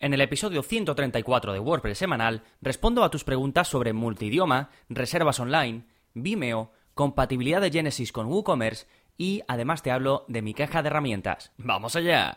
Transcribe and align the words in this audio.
En 0.00 0.14
el 0.14 0.20
episodio 0.20 0.62
134 0.62 1.52
de 1.52 1.58
WordPress 1.58 1.98
semanal 1.98 2.42
respondo 2.60 3.02
a 3.02 3.10
tus 3.10 3.24
preguntas 3.24 3.66
sobre 3.66 3.92
multidioma, 3.92 4.70
reservas 4.88 5.40
online, 5.40 5.86
Vimeo, 6.14 6.70
compatibilidad 6.94 7.60
de 7.60 7.72
Genesis 7.72 8.12
con 8.12 8.26
WooCommerce 8.26 8.86
y 9.16 9.42
además 9.48 9.82
te 9.82 9.90
hablo 9.90 10.24
de 10.28 10.42
mi 10.42 10.54
caja 10.54 10.82
de 10.82 10.88
herramientas. 10.88 11.50
¡Vamos 11.58 11.96
allá! 11.96 12.36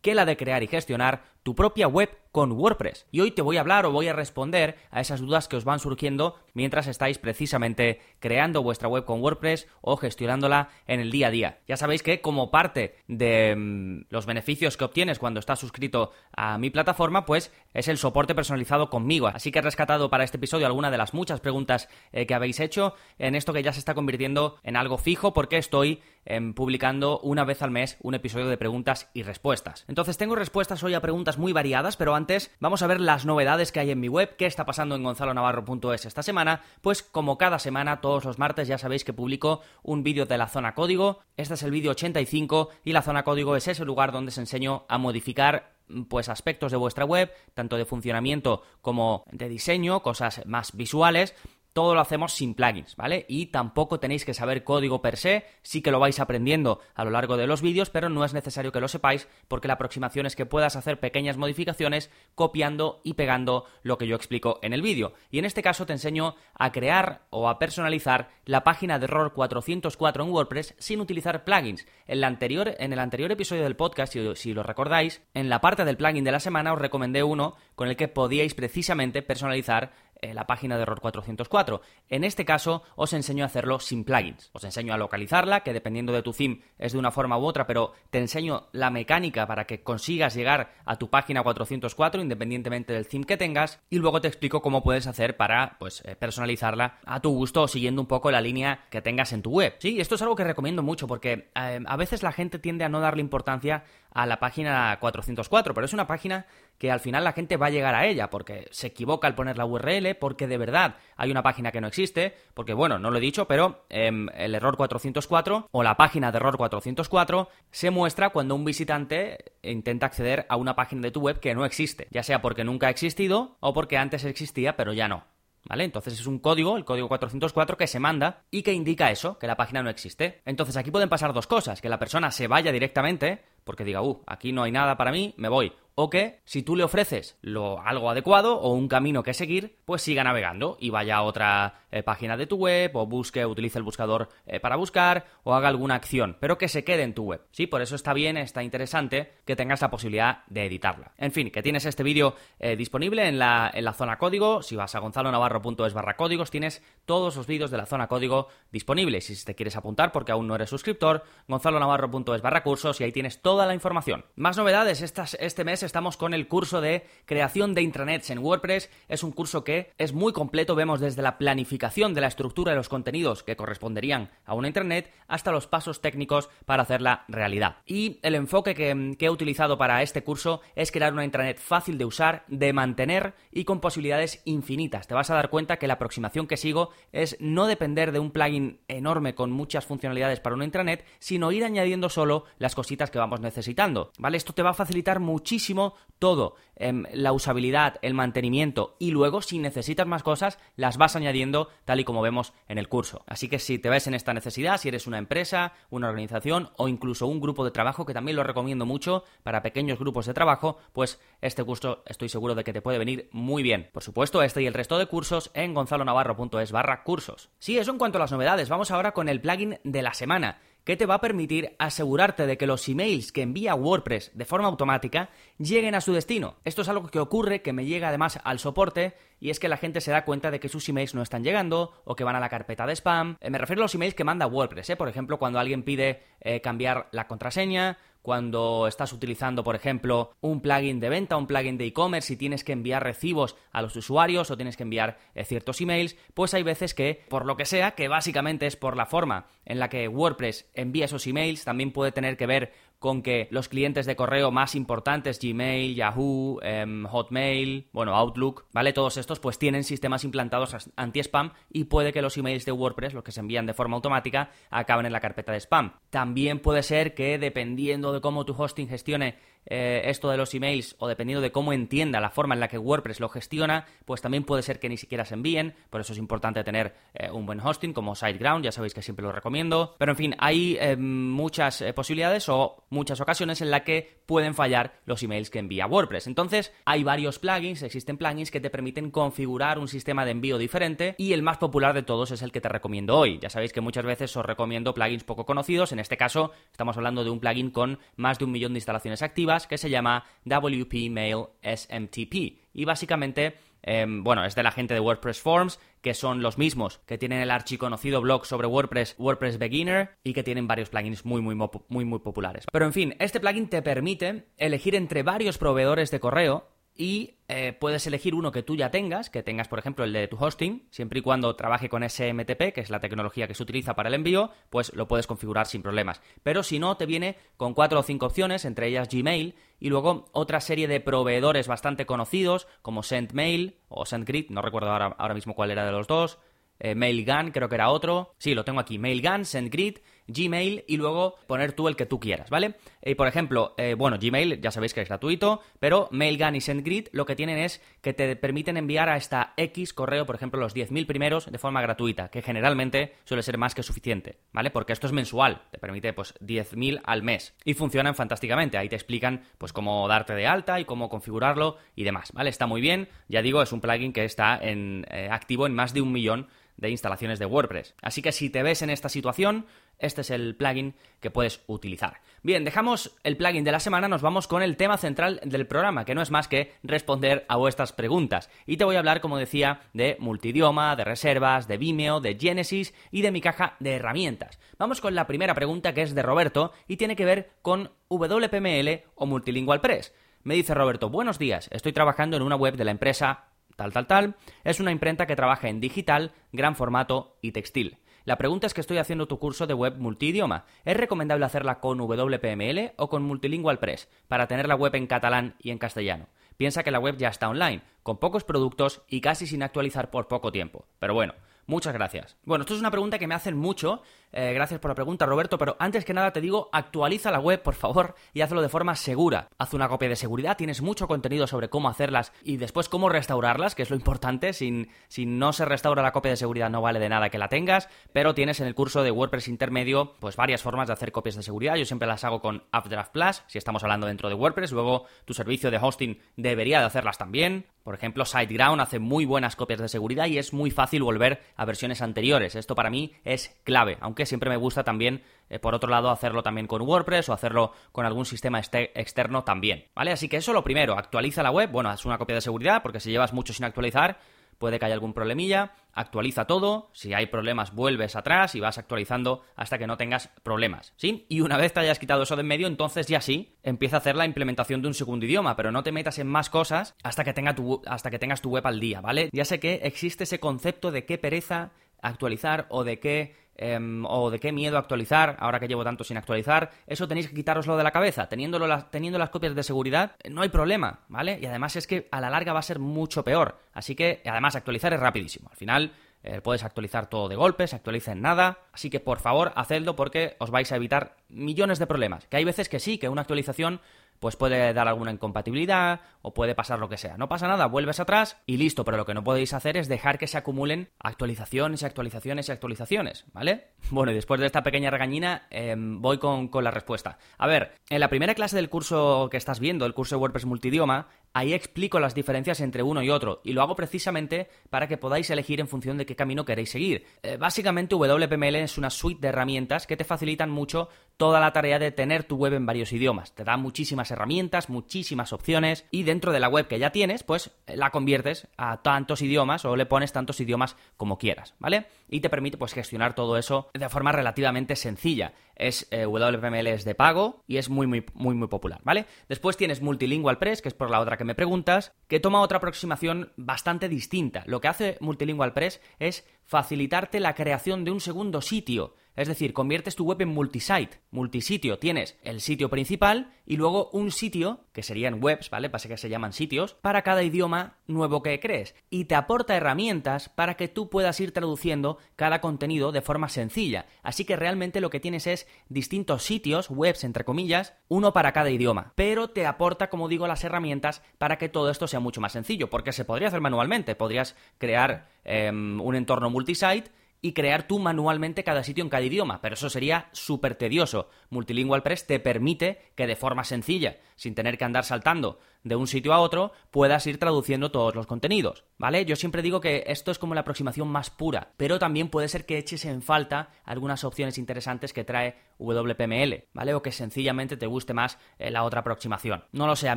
que 0.00 0.14
la 0.14 0.24
de 0.24 0.36
crear 0.36 0.62
y 0.62 0.66
gestionar 0.66 1.22
tu 1.42 1.54
propia 1.54 1.88
web 1.88 2.10
con 2.30 2.52
WordPress. 2.52 3.06
Y 3.10 3.20
hoy 3.20 3.30
te 3.30 3.42
voy 3.42 3.56
a 3.56 3.60
hablar 3.60 3.86
o 3.86 3.90
voy 3.90 4.06
a 4.06 4.12
responder 4.12 4.76
a 4.90 5.00
esas 5.00 5.20
dudas 5.20 5.48
que 5.48 5.56
os 5.56 5.64
van 5.64 5.80
surgiendo 5.80 6.36
mientras 6.52 6.86
estáis 6.86 7.18
precisamente 7.18 8.00
creando 8.20 8.62
vuestra 8.62 8.86
web 8.86 9.04
con 9.04 9.22
WordPress 9.22 9.66
o 9.80 9.96
gestionándola 9.96 10.68
en 10.86 11.00
el 11.00 11.10
día 11.10 11.28
a 11.28 11.30
día. 11.30 11.58
Ya 11.66 11.76
sabéis 11.76 12.02
que 12.02 12.20
como 12.20 12.50
parte 12.50 12.96
de 13.06 13.56
mm, 13.56 14.06
los 14.10 14.26
beneficios 14.26 14.76
que 14.76 14.84
obtienes 14.84 15.18
cuando 15.18 15.40
estás 15.40 15.58
suscrito 15.58 16.12
a 16.36 16.58
mi 16.58 16.70
plataforma, 16.70 17.24
pues 17.24 17.50
es 17.72 17.88
el 17.88 17.96
soporte 17.96 18.34
personalizado 18.34 18.90
conmigo. 18.90 19.28
Así 19.28 19.50
que 19.50 19.60
he 19.60 19.62
rescatado 19.62 20.10
para 20.10 20.24
este 20.24 20.36
episodio 20.36 20.66
alguna 20.66 20.90
de 20.90 20.98
las 20.98 21.14
muchas 21.14 21.40
preguntas 21.40 21.88
eh, 22.12 22.26
que 22.26 22.34
habéis 22.34 22.60
hecho 22.60 22.94
en 23.18 23.34
esto 23.34 23.52
que 23.52 23.62
ya 23.62 23.72
se 23.72 23.78
está 23.78 23.94
convirtiendo 23.94 24.58
en 24.62 24.76
algo 24.76 24.98
fijo 24.98 25.32
porque 25.32 25.56
estoy 25.56 26.02
em, 26.26 26.52
publicando 26.52 27.20
una 27.20 27.44
vez 27.44 27.62
al 27.62 27.70
mes 27.70 27.96
un 28.02 28.14
episodio 28.14 28.48
de 28.48 28.58
preguntas 28.58 29.08
y 29.14 29.22
respuestas. 29.22 29.86
Entonces 29.88 30.18
tengo 30.18 30.36
respuestas 30.36 30.84
hoy 30.84 30.92
a 30.92 31.00
preguntas 31.00 31.38
muy 31.38 31.54
variadas, 31.54 31.96
pero 31.96 32.14
antes 32.14 32.54
vamos 32.60 32.82
a 32.82 32.86
ver 32.86 33.00
las 33.00 33.24
novedades 33.24 33.72
que 33.72 33.80
hay 33.80 33.90
en 33.90 34.00
mi 34.00 34.08
web, 34.08 34.36
qué 34.36 34.44
está 34.44 34.66
pasando 34.66 34.94
en 34.94 35.02
gonzalonavarro.es 35.02 36.04
esta 36.04 36.22
semana, 36.22 36.60
pues 36.82 37.02
como 37.02 37.38
cada 37.38 37.58
semana, 37.58 38.02
todos 38.02 38.26
los 38.26 38.38
martes 38.38 38.68
ya 38.68 38.76
sabéis 38.76 39.02
que 39.02 39.14
publico 39.14 39.62
un 39.82 40.02
vídeo 40.02 40.26
de 40.26 40.36
la 40.36 40.48
zona 40.48 40.74
código, 40.74 41.20
este 41.38 41.54
es 41.54 41.62
el 41.62 41.70
vídeo 41.70 41.92
85 41.92 42.68
y 42.84 42.92
la 42.92 43.00
zona 43.00 43.24
código 43.24 43.56
es 43.56 43.66
ese 43.66 43.86
lugar 43.86 44.12
donde 44.12 44.28
os 44.28 44.36
enseño 44.36 44.84
a 44.90 44.98
modificar 44.98 45.78
pues 46.10 46.28
aspectos 46.28 46.70
de 46.70 46.76
vuestra 46.76 47.06
web, 47.06 47.32
tanto 47.54 47.78
de 47.78 47.86
funcionamiento 47.86 48.62
como 48.82 49.24
de 49.32 49.48
diseño, 49.48 50.02
cosas 50.02 50.42
más 50.44 50.76
visuales, 50.76 51.34
todo 51.72 51.94
lo 51.94 52.00
hacemos 52.00 52.32
sin 52.32 52.54
plugins, 52.54 52.96
¿vale? 52.96 53.24
Y 53.28 53.46
tampoco 53.46 54.00
tenéis 54.00 54.24
que 54.24 54.34
saber 54.34 54.64
código 54.64 55.00
per 55.00 55.16
se, 55.16 55.44
sí 55.62 55.82
que 55.82 55.90
lo 55.90 56.00
vais 56.00 56.20
aprendiendo 56.20 56.80
a 56.94 57.04
lo 57.04 57.10
largo 57.10 57.36
de 57.36 57.46
los 57.46 57.62
vídeos, 57.62 57.90
pero 57.90 58.08
no 58.08 58.24
es 58.24 58.34
necesario 58.34 58.72
que 58.72 58.80
lo 58.80 58.88
sepáis 58.88 59.28
porque 59.46 59.68
la 59.68 59.74
aproximación 59.74 60.26
es 60.26 60.36
que 60.36 60.46
puedas 60.46 60.76
hacer 60.76 61.00
pequeñas 61.00 61.36
modificaciones 61.36 62.10
copiando 62.34 63.00
y 63.04 63.14
pegando 63.14 63.66
lo 63.82 63.98
que 63.98 64.06
yo 64.06 64.16
explico 64.16 64.58
en 64.62 64.72
el 64.72 64.82
vídeo. 64.82 65.14
Y 65.30 65.38
en 65.38 65.44
este 65.44 65.62
caso 65.62 65.86
te 65.86 65.92
enseño 65.92 66.34
a 66.54 66.72
crear 66.72 67.22
o 67.30 67.48
a 67.48 67.58
personalizar 67.58 68.30
la 68.44 68.64
página 68.64 68.98
de 68.98 69.04
error 69.04 69.32
404 69.32 70.24
en 70.24 70.30
WordPress 70.30 70.74
sin 70.78 71.00
utilizar 71.00 71.44
plugins. 71.44 71.86
En, 72.06 72.24
anterior, 72.24 72.74
en 72.78 72.92
el 72.92 72.98
anterior 72.98 73.30
episodio 73.32 73.62
del 73.62 73.76
podcast, 73.76 74.12
si, 74.12 74.36
si 74.36 74.54
lo 74.54 74.62
recordáis, 74.62 75.22
en 75.34 75.48
la 75.48 75.60
parte 75.60 75.84
del 75.84 75.96
plugin 75.96 76.24
de 76.24 76.32
la 76.32 76.40
semana 76.40 76.72
os 76.72 76.80
recomendé 76.80 77.22
uno 77.22 77.56
con 77.74 77.88
el 77.88 77.96
que 77.96 78.08
podíais 78.08 78.54
precisamente 78.54 79.22
personalizar 79.22 79.92
eh, 80.22 80.34
la 80.34 80.46
página 80.46 80.76
de 80.76 80.82
error 80.82 81.00
404. 81.00 81.80
En 82.08 82.24
este 82.24 82.44
caso 82.44 82.82
os 82.96 83.12
enseño 83.12 83.44
a 83.44 83.46
hacerlo 83.46 83.80
sin 83.80 84.04
plugins. 84.04 84.50
Os 84.52 84.64
enseño 84.64 84.94
a 84.94 84.98
localizarla, 84.98 85.60
que 85.60 85.72
dependiendo 85.72 86.12
de 86.12 86.22
tu 86.22 86.32
theme 86.32 86.62
es 86.78 86.92
de 86.92 86.98
una 86.98 87.10
forma 87.10 87.38
u 87.38 87.44
otra, 87.44 87.66
pero 87.66 87.92
te 88.10 88.18
enseño 88.18 88.68
la 88.72 88.90
mecánica 88.90 89.46
para 89.46 89.66
que 89.66 89.82
consigas 89.82 90.34
llegar 90.34 90.72
a 90.84 90.96
tu 90.96 91.10
página 91.10 91.42
404 91.42 92.20
independientemente 92.20 92.92
del 92.92 93.08
theme 93.08 93.24
que 93.24 93.36
tengas 93.36 93.80
y 93.90 93.98
luego 93.98 94.20
te 94.20 94.28
explico 94.28 94.62
cómo 94.62 94.82
puedes 94.82 95.06
hacer 95.06 95.36
para 95.36 95.76
pues 95.78 96.02
eh, 96.04 96.16
personalizarla 96.16 96.98
a 97.04 97.20
tu 97.20 97.30
gusto 97.30 97.68
siguiendo 97.68 98.00
un 98.00 98.08
poco 98.08 98.30
la 98.30 98.40
línea 98.40 98.86
que 98.90 99.02
tengas 99.02 99.32
en 99.32 99.42
tu 99.42 99.50
web. 99.50 99.74
Sí, 99.78 100.00
esto 100.00 100.14
es 100.14 100.22
algo 100.22 100.36
que 100.36 100.44
recomiendo 100.44 100.82
mucho 100.82 101.06
porque 101.06 101.50
eh, 101.54 101.80
a 101.84 101.96
veces 101.96 102.22
la 102.22 102.32
gente 102.32 102.58
tiende 102.58 102.84
a 102.84 102.88
no 102.88 103.00
darle 103.00 103.20
importancia 103.20 103.84
a 104.18 104.26
la 104.26 104.40
página 104.40 104.98
404, 104.98 105.74
pero 105.74 105.84
es 105.84 105.92
una 105.92 106.08
página 106.08 106.44
que 106.76 106.90
al 106.90 106.98
final 106.98 107.22
la 107.22 107.34
gente 107.34 107.56
va 107.56 107.66
a 107.66 107.70
llegar 107.70 107.94
a 107.94 108.04
ella 108.04 108.30
porque 108.30 108.66
se 108.72 108.88
equivoca 108.88 109.28
al 109.28 109.36
poner 109.36 109.56
la 109.56 109.64
URL, 109.64 110.16
porque 110.16 110.48
de 110.48 110.58
verdad 110.58 110.96
hay 111.16 111.30
una 111.30 111.44
página 111.44 111.70
que 111.70 111.80
no 111.80 111.86
existe, 111.86 112.34
porque 112.52 112.74
bueno, 112.74 112.98
no 112.98 113.12
lo 113.12 113.18
he 113.18 113.20
dicho, 113.20 113.46
pero 113.46 113.84
em, 113.88 114.28
el 114.34 114.56
error 114.56 114.76
404 114.76 115.68
o 115.70 115.82
la 115.84 115.96
página 115.96 116.32
de 116.32 116.36
error 116.36 116.56
404 116.56 117.48
se 117.70 117.90
muestra 117.90 118.30
cuando 118.30 118.56
un 118.56 118.64
visitante 118.64 119.52
intenta 119.62 120.06
acceder 120.06 120.46
a 120.48 120.56
una 120.56 120.74
página 120.74 121.02
de 121.02 121.12
tu 121.12 121.20
web 121.20 121.38
que 121.38 121.54
no 121.54 121.64
existe, 121.64 122.08
ya 122.10 122.24
sea 122.24 122.42
porque 122.42 122.64
nunca 122.64 122.88
ha 122.88 122.90
existido 122.90 123.56
o 123.60 123.72
porque 123.72 123.98
antes 123.98 124.24
existía 124.24 124.76
pero 124.76 124.92
ya 124.92 125.06
no. 125.06 125.26
¿Vale? 125.68 125.84
Entonces 125.84 126.14
es 126.14 126.26
un 126.26 126.38
código, 126.38 126.78
el 126.78 126.84
código 126.84 127.08
404, 127.08 127.76
que 127.76 127.86
se 127.86 128.00
manda 128.00 128.44
y 128.50 128.62
que 128.62 128.72
indica 128.72 129.10
eso, 129.10 129.38
que 129.38 129.46
la 129.46 129.56
página 129.56 129.82
no 129.82 129.90
existe. 129.90 130.40
Entonces 130.46 130.76
aquí 130.76 130.90
pueden 130.90 131.10
pasar 131.10 131.34
dos 131.34 131.46
cosas, 131.46 131.82
que 131.82 131.90
la 131.90 131.98
persona 131.98 132.30
se 132.30 132.46
vaya 132.46 132.72
directamente, 132.72 133.44
porque 133.68 133.84
diga, 133.84 134.00
uh, 134.00 134.22
aquí 134.26 134.50
no 134.50 134.62
hay 134.62 134.72
nada 134.72 134.96
para 134.96 135.12
mí, 135.12 135.34
me 135.36 135.50
voy 135.50 135.70
o 136.00 136.10
que 136.10 136.38
si 136.44 136.62
tú 136.62 136.76
le 136.76 136.84
ofreces 136.84 137.36
lo, 137.42 137.80
algo 137.80 138.08
adecuado 138.08 138.60
o 138.60 138.72
un 138.72 138.86
camino 138.86 139.24
que 139.24 139.34
seguir, 139.34 139.78
pues 139.84 140.00
siga 140.00 140.22
navegando 140.22 140.76
y 140.78 140.90
vaya 140.90 141.16
a 141.16 141.22
otra 141.22 141.80
eh, 141.90 142.04
página 142.04 142.36
de 142.36 142.46
tu 142.46 142.54
web 142.54 142.92
o 142.94 143.04
busque, 143.04 143.44
utilice 143.44 143.78
el 143.78 143.82
buscador 143.82 144.28
eh, 144.46 144.60
para 144.60 144.76
buscar 144.76 145.26
o 145.42 145.54
haga 145.54 145.66
alguna 145.66 145.96
acción, 145.96 146.36
pero 146.38 146.56
que 146.56 146.68
se 146.68 146.84
quede 146.84 147.02
en 147.02 147.14
tu 147.14 147.24
web. 147.24 147.40
Sí, 147.50 147.66
por 147.66 147.82
eso 147.82 147.96
está 147.96 148.12
bien, 148.12 148.36
está 148.36 148.62
interesante 148.62 149.32
que 149.44 149.56
tengas 149.56 149.80
la 149.80 149.90
posibilidad 149.90 150.44
de 150.46 150.66
editarla. 150.66 151.14
En 151.18 151.32
fin, 151.32 151.50
que 151.50 151.64
tienes 151.64 151.84
este 151.84 152.04
vídeo 152.04 152.36
eh, 152.60 152.76
disponible 152.76 153.26
en 153.26 153.40
la, 153.40 153.68
en 153.74 153.84
la 153.84 153.92
zona 153.92 154.18
código. 154.18 154.62
Si 154.62 154.76
vas 154.76 154.94
a 154.94 155.00
gonzalonavarro.es 155.00 155.94
barra 155.94 156.14
códigos, 156.14 156.52
tienes 156.52 156.80
todos 157.06 157.34
los 157.34 157.48
vídeos 157.48 157.72
de 157.72 157.76
la 157.76 157.86
zona 157.86 158.06
código 158.06 158.46
disponibles. 158.70 159.26
Si 159.26 159.44
te 159.44 159.56
quieres 159.56 159.74
apuntar 159.74 160.12
porque 160.12 160.30
aún 160.30 160.46
no 160.46 160.54
eres 160.54 160.70
suscriptor, 160.70 161.24
gonzalonavarro.es 161.48 162.40
barra 162.40 162.62
cursos 162.62 163.00
y 163.00 163.04
ahí 163.04 163.10
tienes 163.10 163.42
toda 163.42 163.66
la 163.66 163.74
información. 163.74 164.24
Más 164.36 164.56
novedades 164.56 165.02
este 165.02 165.64
mes 165.64 165.87
estamos 165.88 166.16
con 166.16 166.34
el 166.34 166.46
curso 166.48 166.80
de 166.80 167.06
creación 167.24 167.74
de 167.74 167.82
intranets 167.82 168.30
en 168.30 168.38
WordPress. 168.38 168.90
Es 169.08 169.22
un 169.22 169.32
curso 169.32 169.64
que 169.64 169.92
es 169.98 170.12
muy 170.12 170.32
completo, 170.32 170.74
vemos 170.74 171.00
desde 171.00 171.22
la 171.22 171.38
planificación 171.38 172.14
de 172.14 172.20
la 172.20 172.26
estructura 172.28 172.72
de 172.72 172.76
los 172.76 172.88
contenidos 172.90 173.42
que 173.42 173.56
corresponderían 173.56 174.30
a 174.44 174.54
una 174.54 174.68
intranet 174.68 175.10
hasta 175.26 175.50
los 175.50 175.66
pasos 175.66 176.00
técnicos 176.00 176.50
para 176.66 176.82
hacerla 176.82 177.24
realidad. 177.28 177.78
Y 177.86 178.20
el 178.22 178.34
enfoque 178.34 178.74
que, 178.74 179.16
que 179.18 179.26
he 179.26 179.30
utilizado 179.30 179.78
para 179.78 180.02
este 180.02 180.22
curso 180.22 180.60
es 180.76 180.92
crear 180.92 181.12
una 181.12 181.24
intranet 181.24 181.58
fácil 181.58 181.96
de 181.96 182.04
usar, 182.04 182.44
de 182.48 182.72
mantener 182.72 183.34
y 183.50 183.64
con 183.64 183.80
posibilidades 183.80 184.42
infinitas. 184.44 185.08
Te 185.08 185.14
vas 185.14 185.30
a 185.30 185.34
dar 185.34 185.48
cuenta 185.48 185.78
que 185.78 185.86
la 185.86 185.94
aproximación 185.94 186.46
que 186.46 186.58
sigo 186.58 186.90
es 187.12 187.36
no 187.40 187.66
depender 187.66 188.12
de 188.12 188.18
un 188.18 188.30
plugin 188.30 188.80
enorme 188.88 189.34
con 189.34 189.50
muchas 189.50 189.86
funcionalidades 189.86 190.40
para 190.40 190.54
una 190.54 190.66
intranet, 190.66 191.04
sino 191.18 191.50
ir 191.50 191.64
añadiendo 191.64 192.10
solo 192.10 192.44
las 192.58 192.74
cositas 192.74 193.10
que 193.10 193.18
vamos 193.18 193.40
necesitando. 193.40 194.12
¿Vale? 194.18 194.36
Esto 194.36 194.52
te 194.52 194.62
va 194.62 194.70
a 194.70 194.74
facilitar 194.74 195.18
muchísimo 195.18 195.77
todo, 196.18 196.56
em, 196.76 197.04
la 197.12 197.32
usabilidad, 197.32 197.98
el 198.02 198.14
mantenimiento 198.14 198.96
y 198.98 199.10
luego 199.10 199.40
si 199.40 199.58
necesitas 199.58 200.06
más 200.06 200.22
cosas 200.22 200.58
las 200.76 200.96
vas 200.96 201.16
añadiendo 201.16 201.68
tal 201.84 202.00
y 202.00 202.04
como 202.04 202.22
vemos 202.22 202.52
en 202.68 202.78
el 202.78 202.88
curso. 202.88 203.22
Así 203.26 203.48
que 203.48 203.58
si 203.58 203.78
te 203.78 203.88
ves 203.88 204.06
en 204.06 204.14
esta 204.14 204.34
necesidad, 204.34 204.78
si 204.78 204.88
eres 204.88 205.06
una 205.06 205.18
empresa, 205.18 205.72
una 205.90 206.08
organización 206.08 206.70
o 206.76 206.88
incluso 206.88 207.26
un 207.26 207.40
grupo 207.40 207.64
de 207.64 207.70
trabajo, 207.70 208.04
que 208.04 208.14
también 208.14 208.36
lo 208.36 208.42
recomiendo 208.42 208.86
mucho 208.86 209.24
para 209.42 209.62
pequeños 209.62 209.98
grupos 209.98 210.26
de 210.26 210.34
trabajo, 210.34 210.78
pues 210.92 211.20
este 211.40 211.64
curso 211.64 212.02
estoy 212.06 212.28
seguro 212.28 212.54
de 212.54 212.64
que 212.64 212.72
te 212.72 212.82
puede 212.82 212.98
venir 212.98 213.28
muy 213.32 213.62
bien. 213.62 213.90
Por 213.92 214.02
supuesto, 214.02 214.42
este 214.42 214.62
y 214.62 214.66
el 214.66 214.74
resto 214.74 214.98
de 214.98 215.06
cursos 215.06 215.50
en 215.54 215.74
gonzalonavarro.es 215.74 216.72
barra 216.72 217.04
cursos. 217.04 217.50
Sí, 217.58 217.78
eso 217.78 217.92
en 217.92 217.98
cuanto 217.98 218.18
a 218.18 218.20
las 218.20 218.32
novedades. 218.32 218.68
Vamos 218.68 218.90
ahora 218.90 219.12
con 219.12 219.28
el 219.28 219.40
plugin 219.40 219.78
de 219.84 220.02
la 220.02 220.14
semana 220.14 220.58
que 220.88 220.96
te 220.96 221.04
va 221.04 221.16
a 221.16 221.20
permitir 221.20 221.76
asegurarte 221.78 222.46
de 222.46 222.56
que 222.56 222.66
los 222.66 222.88
emails 222.88 223.30
que 223.30 223.42
envía 223.42 223.74
WordPress 223.74 224.30
de 224.32 224.46
forma 224.46 224.68
automática 224.68 225.28
lleguen 225.58 225.94
a 225.94 226.00
su 226.00 226.14
destino. 226.14 226.56
Esto 226.64 226.80
es 226.80 226.88
algo 226.88 227.08
que 227.08 227.20
ocurre, 227.20 227.60
que 227.60 227.74
me 227.74 227.84
llega 227.84 228.08
además 228.08 228.40
al 228.42 228.58
soporte, 228.58 229.12
y 229.40 229.50
es 229.50 229.60
que 229.60 229.68
la 229.68 229.76
gente 229.76 230.00
se 230.00 230.10
da 230.10 230.24
cuenta 230.24 230.50
de 230.50 230.60
que 230.60 230.68
sus 230.68 230.88
emails 230.88 231.14
no 231.14 231.22
están 231.22 231.44
llegando 231.44 231.92
o 232.04 232.16
que 232.16 232.24
van 232.24 232.36
a 232.36 232.40
la 232.40 232.48
carpeta 232.48 232.86
de 232.86 232.94
spam. 232.96 233.36
Eh, 233.40 233.50
me 233.50 233.58
refiero 233.58 233.82
a 233.82 233.84
los 233.84 233.94
emails 233.94 234.14
que 234.14 234.24
manda 234.24 234.46
WordPress, 234.46 234.90
¿eh? 234.90 234.96
por 234.96 235.08
ejemplo, 235.08 235.38
cuando 235.38 235.58
alguien 235.58 235.82
pide 235.82 236.22
eh, 236.40 236.60
cambiar 236.60 237.08
la 237.12 237.26
contraseña, 237.26 237.98
cuando 238.22 238.86
estás 238.86 239.12
utilizando, 239.12 239.64
por 239.64 239.74
ejemplo, 239.74 240.32
un 240.40 240.60
plugin 240.60 241.00
de 241.00 241.08
venta, 241.08 241.36
un 241.36 241.46
plugin 241.46 241.78
de 241.78 241.86
e-commerce 241.86 242.32
y 242.32 242.36
tienes 242.36 242.64
que 242.64 242.72
enviar 242.72 243.02
recibos 243.02 243.56
a 243.72 243.80
los 243.80 243.96
usuarios 243.96 244.50
o 244.50 244.56
tienes 244.56 244.76
que 244.76 244.82
enviar 244.82 245.18
eh, 245.34 245.44
ciertos 245.44 245.80
emails, 245.80 246.16
pues 246.34 246.52
hay 246.54 246.62
veces 246.62 246.94
que, 246.94 247.24
por 247.28 247.46
lo 247.46 247.56
que 247.56 247.64
sea, 247.64 247.92
que 247.92 248.08
básicamente 248.08 248.66
es 248.66 248.76
por 248.76 248.96
la 248.96 249.06
forma 249.06 249.46
en 249.64 249.78
la 249.78 249.88
que 249.88 250.08
WordPress 250.08 250.68
envía 250.74 251.06
esos 251.06 251.26
emails, 251.26 251.64
también 251.64 251.92
puede 251.92 252.12
tener 252.12 252.36
que 252.36 252.46
ver 252.46 252.72
con 252.98 253.22
que 253.22 253.48
los 253.50 253.68
clientes 253.68 254.06
de 254.06 254.16
correo 254.16 254.50
más 254.50 254.74
importantes, 254.74 255.38
Gmail, 255.40 255.94
Yahoo, 255.94 256.60
em, 256.62 257.04
Hotmail, 257.06 257.88
bueno, 257.92 258.14
Outlook, 258.14 258.66
¿vale? 258.72 258.92
Todos 258.92 259.16
estos 259.16 259.38
pues 259.40 259.58
tienen 259.58 259.84
sistemas 259.84 260.24
implantados 260.24 260.90
anti-spam 260.96 261.52
y 261.70 261.84
puede 261.84 262.12
que 262.12 262.22
los 262.22 262.36
emails 262.36 262.64
de 262.64 262.72
WordPress, 262.72 263.14
los 263.14 263.24
que 263.24 263.32
se 263.32 263.40
envían 263.40 263.66
de 263.66 263.74
forma 263.74 263.96
automática, 263.96 264.50
acaben 264.70 265.06
en 265.06 265.12
la 265.12 265.20
carpeta 265.20 265.52
de 265.52 265.60
spam. 265.60 265.92
También 266.10 266.60
puede 266.60 266.82
ser 266.82 267.14
que 267.14 267.38
dependiendo 267.38 268.12
de 268.12 268.20
cómo 268.20 268.44
tu 268.44 268.54
hosting 268.60 268.88
gestione 268.88 269.36
eh, 269.70 270.02
esto 270.06 270.30
de 270.30 270.36
los 270.36 270.54
emails 270.54 270.96
o 270.98 271.08
dependiendo 271.08 271.42
de 271.42 271.52
cómo 271.52 271.72
entienda 271.72 272.20
la 272.20 272.30
forma 272.30 272.54
en 272.54 272.60
la 272.60 272.68
que 272.68 272.78
WordPress 272.78 273.20
lo 273.20 273.28
gestiona, 273.28 273.86
pues 274.04 274.20
también 274.20 274.44
puede 274.44 274.62
ser 274.62 274.80
que 274.80 274.88
ni 274.88 274.96
siquiera 274.96 275.24
se 275.24 275.34
envíen, 275.34 275.74
por 275.90 276.00
eso 276.00 276.12
es 276.12 276.18
importante 276.18 276.64
tener 276.64 276.94
eh, 277.14 277.30
un 277.30 277.46
buen 277.46 277.60
hosting 277.60 277.92
como 277.92 278.14
SiteGround, 278.14 278.64
ya 278.64 278.72
sabéis 278.72 278.94
que 278.94 279.02
siempre 279.02 279.24
lo 279.24 279.32
recomiendo. 279.32 279.94
Pero 279.98 280.12
en 280.12 280.16
fin, 280.16 280.34
hay 280.38 280.76
eh, 280.80 280.96
muchas 280.96 281.84
posibilidades 281.94 282.48
o 282.48 282.84
muchas 282.90 283.20
ocasiones 283.20 283.60
en 283.60 283.70
las 283.70 283.82
que 283.82 284.18
pueden 284.26 284.54
fallar 284.54 285.00
los 285.06 285.22
emails 285.22 285.50
que 285.50 285.58
envía 285.58 285.86
WordPress. 285.86 286.26
Entonces, 286.26 286.72
hay 286.84 287.02
varios 287.02 287.38
plugins, 287.38 287.82
existen 287.82 288.18
plugins 288.18 288.50
que 288.50 288.60
te 288.60 288.70
permiten 288.70 289.10
configurar 289.10 289.78
un 289.78 289.88
sistema 289.88 290.24
de 290.24 290.32
envío 290.32 290.58
diferente 290.58 291.14
y 291.18 291.32
el 291.32 291.42
más 291.42 291.58
popular 291.58 291.94
de 291.94 292.02
todos 292.02 292.30
es 292.30 292.42
el 292.42 292.52
que 292.52 292.60
te 292.60 292.68
recomiendo 292.68 293.16
hoy. 293.16 293.38
Ya 293.40 293.50
sabéis 293.50 293.72
que 293.72 293.80
muchas 293.80 294.04
veces 294.04 294.36
os 294.36 294.44
recomiendo 294.44 294.94
plugins 294.94 295.24
poco 295.24 295.46
conocidos, 295.46 295.92
en 295.92 295.98
este 295.98 296.16
caso 296.16 296.52
estamos 296.70 296.96
hablando 296.96 297.24
de 297.24 297.30
un 297.30 297.40
plugin 297.40 297.70
con 297.70 297.98
más 298.16 298.38
de 298.38 298.44
un 298.44 298.52
millón 298.52 298.72
de 298.72 298.78
instalaciones 298.78 299.22
activas 299.22 299.57
que 299.66 299.78
se 299.78 299.90
llama 299.90 300.24
WP 300.44 301.10
Mail 301.10 301.46
SMTP. 301.62 302.60
Y 302.72 302.84
básicamente, 302.84 303.56
em, 303.82 304.22
bueno, 304.22 304.44
es 304.44 304.54
de 304.54 304.62
la 304.62 304.70
gente 304.70 304.94
de 304.94 305.00
WordPress 305.00 305.40
Forms, 305.40 305.80
que 306.00 306.14
son 306.14 306.42
los 306.42 306.58
mismos 306.58 307.00
que 307.06 307.18
tienen 307.18 307.40
el 307.40 307.50
archiconocido 307.50 308.20
blog 308.20 308.46
sobre 308.46 308.66
WordPress, 308.66 309.16
WordPress 309.18 309.58
Beginner, 309.58 310.10
y 310.22 310.32
que 310.32 310.42
tienen 310.42 310.68
varios 310.68 310.90
plugins 310.90 311.24
muy, 311.24 311.40
muy, 311.40 311.54
muy, 311.54 312.04
muy 312.04 312.18
populares. 312.20 312.64
Pero 312.70 312.84
en 312.84 312.92
fin, 312.92 313.16
este 313.18 313.40
plugin 313.40 313.68
te 313.68 313.82
permite 313.82 314.46
elegir 314.56 314.94
entre 314.94 315.22
varios 315.22 315.58
proveedores 315.58 316.10
de 316.10 316.20
correo 316.20 316.77
y 316.98 317.36
eh, 317.46 317.72
puedes 317.72 318.06
elegir 318.08 318.34
uno 318.34 318.50
que 318.50 318.64
tú 318.64 318.74
ya 318.74 318.90
tengas, 318.90 319.30
que 319.30 319.44
tengas 319.44 319.68
por 319.68 319.78
ejemplo 319.78 320.04
el 320.04 320.12
de 320.12 320.26
tu 320.26 320.36
hosting, 320.36 320.88
siempre 320.90 321.20
y 321.20 321.22
cuando 321.22 321.54
trabaje 321.54 321.88
con 321.88 322.02
SMTP, 322.02 322.74
que 322.74 322.80
es 322.80 322.90
la 322.90 322.98
tecnología 322.98 323.46
que 323.46 323.54
se 323.54 323.62
utiliza 323.62 323.94
para 323.94 324.08
el 324.08 324.16
envío, 324.16 324.50
pues 324.68 324.92
lo 324.94 325.06
puedes 325.06 325.28
configurar 325.28 325.68
sin 325.68 325.80
problemas. 325.80 326.20
Pero 326.42 326.64
si 326.64 326.80
no, 326.80 326.96
te 326.96 327.06
viene 327.06 327.36
con 327.56 327.72
cuatro 327.72 328.00
o 328.00 328.02
cinco 328.02 328.26
opciones, 328.26 328.64
entre 328.64 328.88
ellas 328.88 329.08
Gmail, 329.08 329.54
y 329.78 329.88
luego 329.90 330.28
otra 330.32 330.60
serie 330.60 330.88
de 330.88 331.00
proveedores 331.00 331.68
bastante 331.68 332.04
conocidos, 332.04 332.66
como 332.82 333.04
SendMail 333.04 333.76
o 333.88 334.04
SendGrid, 334.04 334.50
no 334.50 334.60
recuerdo 334.60 334.90
ahora, 334.90 335.14
ahora 335.18 335.34
mismo 335.34 335.54
cuál 335.54 335.70
era 335.70 335.86
de 335.86 335.92
los 335.92 336.08
dos, 336.08 336.40
eh, 336.80 336.94
Mailgun, 336.94 337.50
creo 337.50 337.68
que 337.68 337.74
era 337.74 337.90
otro. 337.90 338.34
Sí, 338.38 338.54
lo 338.54 338.64
tengo 338.64 338.80
aquí. 338.80 338.98
Mailgun, 338.98 339.44
SendGrid, 339.44 339.98
Gmail 340.28 340.84
y 340.86 340.96
luego 340.96 341.36
poner 341.46 341.72
tú 341.72 341.88
el 341.88 341.96
que 341.96 342.06
tú 342.06 342.20
quieras, 342.20 342.50
¿vale? 342.50 342.76
Y 343.02 343.14
por 343.14 343.26
ejemplo, 343.26 343.74
eh, 343.78 343.94
bueno, 343.94 344.18
Gmail 344.20 344.60
ya 344.60 344.70
sabéis 344.70 344.94
que 344.94 345.00
es 345.00 345.08
gratuito, 345.08 345.60
pero 345.80 346.08
Mailgun 346.12 346.54
y 346.54 346.60
SendGrid 346.60 347.08
lo 347.12 347.26
que 347.26 347.34
tienen 347.34 347.58
es 347.58 347.82
que 348.02 348.12
te 348.12 348.36
permiten 348.36 348.76
enviar 348.76 349.08
a 349.08 349.16
esta 349.16 349.54
X 349.56 349.92
correo, 349.92 350.26
por 350.26 350.36
ejemplo, 350.36 350.60
los 350.60 350.74
10.000 350.74 351.06
primeros 351.06 351.50
de 351.50 351.58
forma 351.58 351.82
gratuita, 351.82 352.30
que 352.30 352.42
generalmente 352.42 353.14
suele 353.24 353.42
ser 353.42 353.58
más 353.58 353.74
que 353.74 353.82
suficiente, 353.82 354.38
¿vale? 354.52 354.70
Porque 354.70 354.92
esto 354.92 355.06
es 355.06 355.12
mensual, 355.12 355.62
te 355.70 355.78
permite 355.78 356.12
pues 356.12 356.34
10.000 356.40 357.00
al 357.04 357.22
mes 357.22 357.54
y 357.64 357.74
funcionan 357.74 358.14
fantásticamente. 358.14 358.78
Ahí 358.78 358.88
te 358.88 358.96
explican 358.96 359.42
pues 359.58 359.72
cómo 359.72 360.06
darte 360.08 360.34
de 360.34 360.46
alta 360.46 360.80
y 360.80 360.84
cómo 360.84 361.08
configurarlo 361.08 361.76
y 361.94 362.04
demás, 362.04 362.32
¿vale? 362.32 362.50
Está 362.50 362.66
muy 362.66 362.80
bien, 362.80 363.08
ya 363.28 363.42
digo, 363.42 363.62
es 363.62 363.72
un 363.72 363.80
plugin 363.80 364.12
que 364.12 364.24
está 364.24 364.58
en, 364.60 365.06
eh, 365.10 365.28
activo 365.30 365.66
en 365.66 365.74
más 365.74 365.94
de 365.94 366.02
un 366.02 366.12
millón 366.12 366.48
de 366.76 366.90
instalaciones 366.90 367.38
de 367.38 367.46
WordPress. 367.46 367.94
Así 368.00 368.22
que 368.22 368.32
si 368.32 368.50
te 368.50 368.62
ves 368.62 368.82
en 368.82 368.90
esta 368.90 369.08
situación, 369.08 369.66
este 369.98 370.20
es 370.20 370.30
el 370.30 370.54
plugin 370.56 370.94
que 371.20 371.30
puedes 371.30 371.62
utilizar. 371.66 372.20
Bien, 372.42 372.64
dejamos 372.64 373.16
el 373.24 373.36
plugin 373.36 373.64
de 373.64 373.72
la 373.72 373.80
semana, 373.80 374.08
nos 374.08 374.22
vamos 374.22 374.46
con 374.46 374.62
el 374.62 374.76
tema 374.76 374.96
central 374.96 375.40
del 375.44 375.66
programa, 375.66 376.04
que 376.04 376.14
no 376.14 376.22
es 376.22 376.30
más 376.30 376.46
que 376.46 376.72
responder 376.82 377.44
a 377.48 377.56
vuestras 377.56 377.92
preguntas. 377.92 378.48
Y 378.66 378.76
te 378.76 378.84
voy 378.84 378.96
a 378.96 379.00
hablar, 379.00 379.20
como 379.20 379.38
decía, 379.38 379.80
de 379.92 380.16
multidioma, 380.20 380.94
de 380.94 381.04
reservas, 381.04 381.66
de 381.66 381.78
Vimeo, 381.78 382.20
de 382.20 382.36
Genesis 382.38 382.94
y 383.10 383.22
de 383.22 383.32
mi 383.32 383.40
caja 383.40 383.76
de 383.80 383.96
herramientas. 383.96 384.58
Vamos 384.78 385.00
con 385.00 385.14
la 385.14 385.26
primera 385.26 385.54
pregunta 385.54 385.94
que 385.94 386.02
es 386.02 386.14
de 386.14 386.22
Roberto 386.22 386.72
y 386.86 386.96
tiene 386.96 387.16
que 387.16 387.24
ver 387.24 387.50
con 387.62 387.90
WPML 388.08 389.02
o 389.16 389.26
Multilingual 389.26 389.80
Press. 389.80 390.14
Me 390.44 390.54
dice 390.54 390.74
Roberto, 390.74 391.10
buenos 391.10 391.38
días, 391.38 391.68
estoy 391.72 391.92
trabajando 391.92 392.36
en 392.36 392.42
una 392.42 392.56
web 392.56 392.76
de 392.76 392.84
la 392.84 392.92
empresa 392.92 393.48
tal, 393.78 393.92
tal, 393.92 394.06
tal. 394.06 394.34
Es 394.64 394.80
una 394.80 394.90
imprenta 394.90 395.26
que 395.26 395.36
trabaja 395.36 395.68
en 395.68 395.80
digital, 395.80 396.32
gran 396.52 396.74
formato 396.74 397.38
y 397.40 397.52
textil. 397.52 397.98
La 398.28 398.36
pregunta 398.36 398.66
es 398.66 398.74
que 398.74 398.82
estoy 398.82 398.98
haciendo 398.98 399.26
tu 399.26 399.38
curso 399.38 399.66
de 399.66 399.72
web 399.72 399.96
multidioma. 399.96 400.66
¿Es 400.84 400.94
recomendable 400.94 401.46
hacerla 401.46 401.80
con 401.80 401.96
WPML 401.96 402.92
o 402.96 403.08
con 403.08 403.22
Multilingual 403.22 403.78
Press 403.78 404.06
para 404.28 404.46
tener 404.46 404.68
la 404.68 404.74
web 404.74 404.94
en 404.96 405.06
catalán 405.06 405.54
y 405.60 405.70
en 405.70 405.78
castellano? 405.78 406.26
Piensa 406.58 406.82
que 406.82 406.90
la 406.90 406.98
web 406.98 407.16
ya 407.16 407.28
está 407.28 407.48
online, 407.48 407.80
con 408.02 408.18
pocos 408.18 408.44
productos 408.44 409.00
y 409.08 409.22
casi 409.22 409.46
sin 409.46 409.62
actualizar 409.62 410.10
por 410.10 410.28
poco 410.28 410.52
tiempo. 410.52 410.84
Pero 410.98 411.14
bueno, 411.14 411.32
Muchas 411.68 411.92
gracias. 411.92 412.34
Bueno, 412.46 412.62
esto 412.62 412.72
es 412.72 412.80
una 412.80 412.90
pregunta 412.90 413.18
que 413.18 413.26
me 413.26 413.34
hacen 413.34 413.54
mucho. 413.54 414.00
Eh, 414.32 414.52
gracias 414.52 414.80
por 414.80 414.90
la 414.90 414.94
pregunta, 414.94 415.26
Roberto. 415.26 415.58
Pero 415.58 415.76
antes 415.78 416.04
que 416.04 416.14
nada 416.14 416.32
te 416.32 416.40
digo, 416.40 416.68
actualiza 416.72 417.30
la 417.30 417.40
web, 417.40 417.62
por 417.62 417.74
favor, 417.74 418.14
y 418.32 418.40
hazlo 418.40 418.62
de 418.62 418.68
forma 418.68 418.94
segura. 418.96 419.48
Haz 419.58 419.74
una 419.74 419.88
copia 419.88 420.08
de 420.08 420.16
seguridad, 420.16 420.56
tienes 420.56 420.82
mucho 420.82 421.08
contenido 421.08 421.46
sobre 421.46 421.68
cómo 421.68 421.88
hacerlas 421.88 422.32
y 422.42 422.56
después 422.56 422.88
cómo 422.88 423.08
restaurarlas, 423.08 423.74
que 423.74 423.82
es 423.82 423.90
lo 423.90 423.96
importante. 423.96 424.52
Sin, 424.52 424.90
si 425.08 425.26
no 425.26 425.52
se 425.52 425.64
restaura 425.64 426.02
la 426.02 426.12
copia 426.12 426.30
de 426.30 426.36
seguridad, 426.36 426.70
no 426.70 426.82
vale 426.82 426.98
de 427.00 427.08
nada 427.08 427.30
que 427.30 427.38
la 427.38 427.48
tengas. 427.48 427.88
Pero 428.12 428.34
tienes 428.34 428.60
en 428.60 428.66
el 428.66 428.74
curso 428.74 429.02
de 429.02 429.10
WordPress 429.10 429.48
intermedio, 429.48 430.14
pues 430.20 430.36
varias 430.36 430.62
formas 430.62 430.88
de 430.88 430.94
hacer 430.94 431.12
copias 431.12 431.36
de 431.36 431.42
seguridad. 431.42 431.76
Yo 431.76 431.84
siempre 431.84 432.08
las 432.08 432.24
hago 432.24 432.40
con 432.40 432.64
Updraft 432.72 433.12
Plus, 433.12 433.42
si 433.46 433.58
estamos 433.58 433.82
hablando 433.82 434.06
dentro 434.06 434.28
de 434.28 434.34
WordPress. 434.34 434.72
Luego 434.72 435.06
tu 435.24 435.34
servicio 435.34 435.70
de 435.70 435.78
hosting 435.78 436.18
debería 436.36 436.80
de 436.80 436.86
hacerlas 436.86 437.18
también. 437.18 437.66
Por 437.82 437.94
ejemplo, 437.94 438.26
SiteGround 438.26 438.82
hace 438.82 438.98
muy 438.98 439.24
buenas 439.24 439.56
copias 439.56 439.80
de 439.80 439.88
seguridad 439.88 440.26
y 440.26 440.36
es 440.36 440.52
muy 440.52 440.70
fácil 440.70 441.02
volver 441.02 441.40
a 441.56 441.64
versiones 441.64 442.02
anteriores. 442.02 442.54
Esto 442.54 442.74
para 442.74 442.90
mí 442.90 443.14
es 443.24 443.58
clave, 443.64 443.96
aunque 444.00 444.17
siempre 444.26 444.50
me 444.50 444.56
gusta 444.56 444.84
también, 444.84 445.22
eh, 445.48 445.58
por 445.58 445.74
otro 445.74 445.90
lado, 445.90 446.10
hacerlo 446.10 446.42
también 446.42 446.66
con 446.66 446.82
WordPress 446.82 447.28
o 447.28 447.32
hacerlo 447.32 447.72
con 447.92 448.06
algún 448.06 448.24
sistema 448.24 448.58
este 448.58 448.98
externo 448.98 449.44
también. 449.44 449.86
¿Vale? 449.94 450.12
Así 450.12 450.28
que 450.28 450.38
eso 450.38 450.52
lo 450.52 450.64
primero, 450.64 450.98
actualiza 450.98 451.42
la 451.42 451.50
web, 451.50 451.70
bueno, 451.70 451.90
haz 451.90 452.04
una 452.04 452.18
copia 452.18 452.34
de 452.34 452.40
seguridad, 452.40 452.82
porque 452.82 453.00
si 453.00 453.10
llevas 453.10 453.32
mucho 453.32 453.52
sin 453.52 453.64
actualizar, 453.64 454.18
puede 454.58 454.78
que 454.78 454.84
haya 454.84 454.94
algún 454.94 455.14
problemilla, 455.14 455.72
actualiza 455.92 456.46
todo, 456.46 456.90
si 456.92 457.14
hay 457.14 457.26
problemas 457.26 457.74
vuelves 457.74 458.16
atrás 458.16 458.54
y 458.54 458.60
vas 458.60 458.78
actualizando 458.78 459.42
hasta 459.56 459.78
que 459.78 459.86
no 459.86 459.96
tengas 459.96 460.28
problemas, 460.42 460.92
¿sí? 460.96 461.26
Y 461.28 461.40
una 461.40 461.56
vez 461.56 461.72
te 461.72 461.80
hayas 461.80 461.98
quitado 461.98 462.22
eso 462.22 462.36
de 462.36 462.42
en 462.42 462.46
medio, 462.46 462.66
entonces 462.66 463.06
ya 463.06 463.20
sí, 463.20 463.56
empieza 463.62 463.96
a 463.96 464.00
hacer 464.00 464.16
la 464.16 464.26
implementación 464.26 464.82
de 464.82 464.88
un 464.88 464.94
segundo 464.94 465.26
idioma, 465.26 465.56
pero 465.56 465.72
no 465.72 465.82
te 465.82 465.92
metas 465.92 466.18
en 466.18 466.26
más 466.26 466.50
cosas 466.50 466.94
hasta 467.02 467.24
que, 467.24 467.32
tenga 467.32 467.54
tu, 467.54 467.82
hasta 467.86 468.10
que 468.10 468.18
tengas 468.18 468.42
tu 468.42 468.50
web 468.50 468.66
al 468.66 468.80
día, 468.80 469.00
¿vale? 469.00 469.30
Ya 469.32 469.44
sé 469.44 469.60
que 469.60 469.80
existe 469.84 470.24
ese 470.24 470.40
concepto 470.40 470.90
de 470.90 471.04
qué 471.04 471.18
pereza 471.18 471.72
actualizar 472.00 472.66
o 472.68 472.84
de 472.84 473.00
qué 473.00 473.34
Em, 473.60 474.04
o 474.06 474.30
de 474.30 474.38
qué 474.38 474.52
miedo 474.52 474.78
actualizar, 474.78 475.36
ahora 475.40 475.58
que 475.58 475.66
llevo 475.66 475.82
tanto 475.82 476.04
sin 476.04 476.16
actualizar, 476.16 476.70
eso 476.86 477.08
tenéis 477.08 477.26
que 477.26 477.34
quitároslo 477.34 477.76
de 477.76 477.82
la 477.82 477.90
cabeza. 477.90 478.28
Teniéndolo 478.28 478.84
teniendo 478.84 479.18
las 479.18 479.30
copias 479.30 479.56
de 479.56 479.64
seguridad, 479.64 480.12
no 480.30 480.42
hay 480.42 480.48
problema, 480.48 481.00
¿vale? 481.08 481.40
Y 481.42 481.46
además 481.46 481.74
es 481.74 481.88
que 481.88 482.06
a 482.12 482.20
la 482.20 482.30
larga 482.30 482.52
va 482.52 482.60
a 482.60 482.62
ser 482.62 482.78
mucho 482.78 483.24
peor. 483.24 483.58
Así 483.72 483.96
que, 483.96 484.22
además, 484.24 484.54
actualizar 484.54 484.94
es 484.94 485.00
rapidísimo. 485.00 485.48
Al 485.50 485.56
final, 485.56 485.92
eh, 486.22 486.40
puedes 486.40 486.62
actualizar 486.62 487.08
todo 487.08 487.28
de 487.28 487.34
golpe, 487.34 487.66
se 487.66 487.74
actualiza 487.74 488.12
en 488.12 488.22
nada. 488.22 488.58
Así 488.72 488.90
que, 488.90 489.00
por 489.00 489.18
favor, 489.18 489.50
hacedlo 489.56 489.96
porque 489.96 490.36
os 490.38 490.52
vais 490.52 490.70
a 490.70 490.76
evitar 490.76 491.16
millones 491.28 491.80
de 491.80 491.88
problemas. 491.88 492.26
Que 492.26 492.36
hay 492.36 492.44
veces 492.44 492.68
que 492.68 492.78
sí, 492.78 492.96
que 492.96 493.08
una 493.08 493.22
actualización 493.22 493.80
pues 494.20 494.36
puede 494.36 494.72
dar 494.72 494.88
alguna 494.88 495.12
incompatibilidad 495.12 496.00
o 496.22 496.34
puede 496.34 496.54
pasar 496.54 496.78
lo 496.78 496.88
que 496.88 496.96
sea. 496.96 497.16
No 497.16 497.28
pasa 497.28 497.48
nada, 497.48 497.66
vuelves 497.66 498.00
atrás 498.00 498.40
y 498.46 498.56
listo, 498.56 498.84
pero 498.84 498.96
lo 498.96 499.06
que 499.06 499.14
no 499.14 499.24
podéis 499.24 499.54
hacer 499.54 499.76
es 499.76 499.88
dejar 499.88 500.18
que 500.18 500.26
se 500.26 500.38
acumulen 500.38 500.90
actualizaciones 500.98 501.82
y 501.82 501.86
actualizaciones 501.86 502.48
y 502.48 502.52
actualizaciones, 502.52 503.24
¿vale? 503.32 503.68
Bueno, 503.90 504.12
y 504.12 504.14
después 504.14 504.38
de 504.38 504.46
esta 504.46 504.62
pequeña 504.62 504.90
regañina, 504.90 505.46
em, 505.50 506.00
voy 506.00 506.18
con, 506.18 506.48
con 506.48 506.62
la 506.62 506.70
respuesta. 506.70 507.18
A 507.38 507.46
ver, 507.46 507.72
en 507.88 508.00
la 508.00 508.08
primera 508.08 508.34
clase 508.34 508.56
del 508.56 508.68
curso 508.68 509.28
que 509.30 509.38
estás 509.38 509.60
viendo, 509.60 509.86
el 509.86 509.94
curso 509.94 510.14
de 510.14 510.20
WordPress 510.20 510.44
Multidioma, 510.44 511.08
ahí 511.32 511.54
explico 511.54 512.00
las 512.00 512.14
diferencias 512.14 512.60
entre 512.60 512.82
uno 512.82 513.02
y 513.02 513.10
otro, 513.10 513.40
y 513.44 513.52
lo 513.52 513.62
hago 513.62 513.76
precisamente 513.76 514.48
para 514.70 514.88
que 514.88 514.96
podáis 514.96 515.30
elegir 515.30 515.60
en 515.60 515.68
función 515.68 515.96
de 515.96 516.06
qué 516.06 516.16
camino 516.16 516.44
queréis 516.44 516.70
seguir. 516.70 517.04
Eh, 517.22 517.36
básicamente 517.36 517.94
WPML 517.94 518.56
es 518.56 518.78
una 518.78 518.90
suite 518.90 519.20
de 519.20 519.28
herramientas 519.28 519.86
que 519.86 519.96
te 519.96 520.04
facilitan 520.04 520.50
mucho 520.50 520.88
toda 521.18 521.40
la 521.40 521.52
tarea 521.52 521.78
de 521.78 521.90
tener 521.90 522.24
tu 522.24 522.36
web 522.36 522.54
en 522.54 522.64
varios 522.64 522.92
idiomas. 522.92 523.34
Te 523.34 523.44
da 523.44 523.56
muchísimas 523.56 524.10
herramientas, 524.10 524.68
muchísimas 524.70 525.32
opciones 525.32 525.84
y 525.90 526.04
dentro 526.04 526.32
de 526.32 526.40
la 526.40 526.48
web 526.48 526.68
que 526.68 526.78
ya 526.78 526.90
tienes, 526.90 527.24
pues 527.24 527.50
eh, 527.66 527.76
la 527.76 527.90
conviertes 527.90 528.46
a 528.56 528.82
tantos 528.82 529.20
idiomas 529.20 529.64
o 529.64 529.76
le 529.76 529.84
pones 529.84 530.12
tantos 530.12 530.40
idiomas 530.40 530.76
como 530.96 531.18
quieras, 531.18 531.54
¿vale? 531.58 531.86
Y 532.08 532.20
te 532.20 532.30
permite 532.30 532.56
pues 532.56 532.72
gestionar 532.72 533.14
todo 533.14 533.36
eso 533.36 533.68
de 533.74 533.88
forma 533.88 534.12
relativamente 534.12 534.76
sencilla. 534.76 535.34
Es 535.56 535.88
eh, 535.90 536.06
WPML 536.06 536.68
es 536.68 536.84
de 536.84 536.94
pago 536.94 537.42
y 537.48 537.56
es 537.56 537.68
muy 537.68 537.88
muy 537.88 538.06
muy 538.14 538.36
muy 538.36 538.48
popular, 538.48 538.80
¿vale? 538.84 539.06
Después 539.28 539.56
tienes 539.56 539.82
Multilingual 539.82 540.38
Press, 540.38 540.62
que 540.62 540.68
es 540.68 540.74
por 540.74 540.88
la 540.88 541.00
otra 541.00 541.16
que 541.18 541.24
me 541.24 541.34
preguntas, 541.34 541.92
que 542.06 542.20
toma 542.20 542.40
otra 542.40 542.58
aproximación 542.58 543.32
bastante 543.36 543.88
distinta. 543.88 544.42
Lo 544.46 544.60
que 544.60 544.68
hace 544.68 544.96
Multilingual 545.00 545.52
Press 545.52 545.82
es 545.98 546.26
facilitarte 546.48 547.20
la 547.20 547.34
creación 547.34 547.84
de 547.84 547.92
un 547.92 548.00
segundo 548.00 548.40
sitio 548.40 548.94
Es 549.18 549.26
decir, 549.26 549.52
conviertes 549.52 549.96
tu 549.96 550.04
web 550.04 550.22
en 550.22 550.28
multisite, 550.28 551.00
multisitio. 551.10 551.80
Tienes 551.80 552.16
el 552.22 552.40
sitio 552.40 552.70
principal 552.70 553.32
y 553.44 553.56
luego 553.56 553.90
un 553.90 554.12
sitio, 554.12 554.60
que 554.72 554.84
serían 554.84 555.18
webs, 555.20 555.50
¿vale? 555.50 555.70
Pasa 555.70 555.88
que 555.88 555.96
se 555.96 556.08
llaman 556.08 556.32
sitios, 556.32 556.74
para 556.74 557.02
cada 557.02 557.24
idioma 557.24 557.78
nuevo 557.88 558.22
que 558.22 558.38
crees. 558.38 558.76
Y 558.90 559.06
te 559.06 559.16
aporta 559.16 559.56
herramientas 559.56 560.28
para 560.28 560.54
que 560.54 560.68
tú 560.68 560.88
puedas 560.88 561.18
ir 561.18 561.32
traduciendo 561.32 561.98
cada 562.14 562.40
contenido 562.40 562.92
de 562.92 563.02
forma 563.02 563.28
sencilla. 563.28 563.86
Así 564.04 564.24
que 564.24 564.36
realmente 564.36 564.80
lo 564.80 564.88
que 564.88 565.00
tienes 565.00 565.26
es 565.26 565.48
distintos 565.68 566.22
sitios, 566.22 566.70
webs 566.70 567.02
entre 567.02 567.24
comillas, 567.24 567.74
uno 567.88 568.12
para 568.12 568.30
cada 568.32 568.50
idioma. 568.50 568.92
Pero 568.94 569.30
te 569.30 569.46
aporta, 569.46 569.90
como 569.90 570.06
digo, 570.06 570.28
las 570.28 570.44
herramientas 570.44 571.02
para 571.18 571.38
que 571.38 571.48
todo 571.48 571.70
esto 571.70 571.88
sea 571.88 571.98
mucho 571.98 572.20
más 572.20 572.30
sencillo, 572.30 572.70
porque 572.70 572.92
se 572.92 573.04
podría 573.04 573.26
hacer 573.26 573.40
manualmente. 573.40 573.96
Podrías 573.96 574.36
crear 574.58 575.08
em, 575.28 575.78
un 575.80 575.94
entorno 575.94 576.30
multisite 576.30 576.90
y 577.20 577.32
crear 577.32 577.66
tú 577.66 577.78
manualmente 577.78 578.44
cada 578.44 578.62
sitio 578.62 578.84
en 578.84 578.90
cada 578.90 579.04
idioma, 579.04 579.40
pero 579.40 579.54
eso 579.54 579.70
sería 579.70 580.08
súper 580.12 580.54
tedioso. 580.54 581.08
Multilingual 581.30 581.82
Press 581.82 582.06
te 582.06 582.20
permite 582.20 582.92
que 582.94 583.06
de 583.06 583.16
forma 583.16 583.44
sencilla, 583.44 583.98
sin 584.16 584.34
tener 584.34 584.58
que 584.58 584.64
andar 584.64 584.84
saltando 584.84 585.38
de 585.64 585.76
un 585.76 585.86
sitio 585.86 586.12
a 586.12 586.20
otro, 586.20 586.52
puedas 586.70 587.06
ir 587.06 587.18
traduciendo 587.18 587.70
todos 587.70 587.94
los 587.94 588.06
contenidos, 588.06 588.64
¿vale? 588.78 589.04
Yo 589.04 589.16
siempre 589.16 589.42
digo 589.42 589.60
que 589.60 589.84
esto 589.86 590.10
es 590.10 590.18
como 590.18 590.34
la 590.34 590.42
aproximación 590.42 590.88
más 590.88 591.10
pura, 591.10 591.52
pero 591.56 591.78
también 591.78 592.08
puede 592.08 592.28
ser 592.28 592.46
que 592.46 592.58
eches 592.58 592.84
en 592.84 593.02
falta 593.02 593.50
algunas 593.64 594.04
opciones 594.04 594.38
interesantes 594.38 594.92
que 594.92 595.04
trae 595.04 595.36
WPML, 595.58 596.44
¿vale? 596.52 596.74
O 596.74 596.82
que 596.82 596.92
sencillamente 596.92 597.56
te 597.56 597.66
guste 597.66 597.92
más 597.92 598.18
eh, 598.38 598.50
la 598.50 598.62
otra 598.64 598.80
aproximación. 598.80 599.44
No 599.52 599.66
lo 599.66 599.76
sé, 599.76 599.88
a 599.88 599.96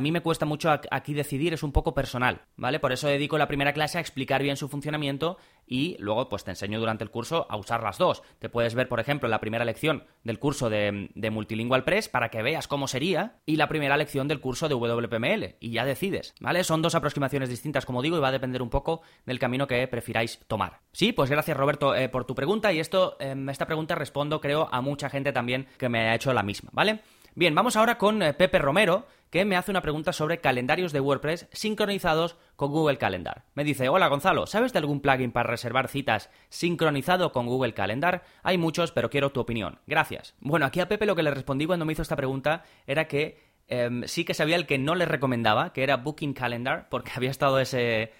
mí 0.00 0.10
me 0.10 0.20
cuesta 0.20 0.46
mucho 0.46 0.70
aquí 0.90 1.14
decidir, 1.14 1.54
es 1.54 1.62
un 1.62 1.72
poco 1.72 1.94
personal, 1.94 2.42
¿vale? 2.56 2.80
Por 2.80 2.92
eso 2.92 3.08
dedico 3.08 3.38
la 3.38 3.48
primera 3.48 3.72
clase 3.72 3.98
a 3.98 4.00
explicar 4.00 4.42
bien 4.42 4.56
su 4.56 4.68
funcionamiento 4.68 5.38
y 5.72 5.96
luego 6.00 6.28
pues 6.28 6.44
te 6.44 6.50
enseño 6.50 6.78
durante 6.78 7.02
el 7.02 7.08
curso 7.08 7.46
a 7.48 7.56
usar 7.56 7.82
las 7.82 7.96
dos. 7.96 8.22
Te 8.38 8.50
puedes 8.50 8.74
ver, 8.74 8.88
por 8.88 9.00
ejemplo, 9.00 9.26
la 9.30 9.40
primera 9.40 9.64
lección 9.64 10.04
del 10.22 10.38
curso 10.38 10.68
de, 10.68 11.08
Multilingual 11.30 11.82
Press 11.82 12.10
para 12.10 12.28
que 12.28 12.42
veas 12.42 12.68
cómo 12.68 12.86
sería 12.86 13.38
y 13.46 13.56
la 13.56 13.68
primera 13.68 13.96
lección 13.96 14.28
del 14.28 14.40
curso 14.40 14.68
de 14.68 14.74
WPML 14.74 15.56
y 15.60 15.70
ya 15.70 15.86
decides, 15.86 16.34
¿vale? 16.40 16.62
Son 16.62 16.82
dos 16.82 16.94
aproximaciones 16.94 17.48
distintas, 17.48 17.86
como 17.86 18.02
digo, 18.02 18.18
y 18.18 18.20
va 18.20 18.28
a 18.28 18.32
depender 18.32 18.60
un 18.60 18.68
poco 18.68 19.00
del 19.24 19.38
camino 19.38 19.66
que 19.66 19.88
prefiráis 19.88 20.40
tomar. 20.46 20.80
Sí, 20.92 21.12
pues 21.12 21.30
gracias 21.30 21.56
Roberto 21.56 21.94
eh, 21.94 22.10
por 22.10 22.26
tu 22.26 22.34
pregunta 22.34 22.70
y 22.70 22.78
esto, 22.78 23.16
em, 23.18 23.48
esta 23.48 23.64
pregunta 23.64 23.94
respondo 23.94 24.42
creo 24.42 24.68
a 24.70 24.82
mucha 24.82 25.08
gente 25.08 25.32
también 25.32 25.68
que 25.78 25.88
me 25.88 26.10
ha 26.10 26.14
hecho 26.14 26.34
la 26.34 26.42
misma, 26.42 26.68
¿vale? 26.74 27.00
Bien, 27.34 27.54
vamos 27.54 27.76
ahora 27.76 27.96
con 27.96 28.22
eh, 28.22 28.34
Pepe 28.34 28.58
Romero, 28.58 29.06
que 29.32 29.46
me 29.46 29.56
hace 29.56 29.70
una 29.70 29.80
pregunta 29.80 30.12
sobre 30.12 30.42
calendarios 30.42 30.92
de 30.92 31.00
WordPress 31.00 31.48
sincronizados 31.52 32.36
con 32.54 32.70
Google 32.70 32.98
Calendar. 32.98 33.44
Me 33.54 33.64
dice, 33.64 33.88
hola 33.88 34.08
Gonzalo, 34.08 34.46
¿sabes 34.46 34.74
de 34.74 34.78
algún 34.78 35.00
plugin 35.00 35.32
para 35.32 35.48
reservar 35.48 35.88
citas 35.88 36.28
sincronizado 36.50 37.32
con 37.32 37.46
Google 37.46 37.72
Calendar? 37.72 38.24
Hay 38.42 38.58
muchos, 38.58 38.92
pero 38.92 39.08
quiero 39.08 39.32
tu 39.32 39.40
opinión. 39.40 39.78
Gracias. 39.86 40.34
Bueno, 40.40 40.66
aquí 40.66 40.80
a 40.80 40.88
Pepe 40.88 41.06
lo 41.06 41.16
que 41.16 41.22
le 41.22 41.30
respondí 41.30 41.64
cuando 41.64 41.86
me 41.86 41.94
hizo 41.94 42.02
esta 42.02 42.14
pregunta 42.14 42.64
era 42.86 43.08
que 43.08 43.40
em, 43.68 44.02
sí 44.04 44.26
que 44.26 44.34
sabía 44.34 44.56
el 44.56 44.66
que 44.66 44.76
no 44.76 44.94
le 44.94 45.06
recomendaba, 45.06 45.72
que 45.72 45.82
era 45.82 45.96
Booking 45.96 46.34
Calendar, 46.34 46.90
porque 46.90 47.12
había 47.16 47.30
estado 47.30 47.58
ese, 47.58 48.12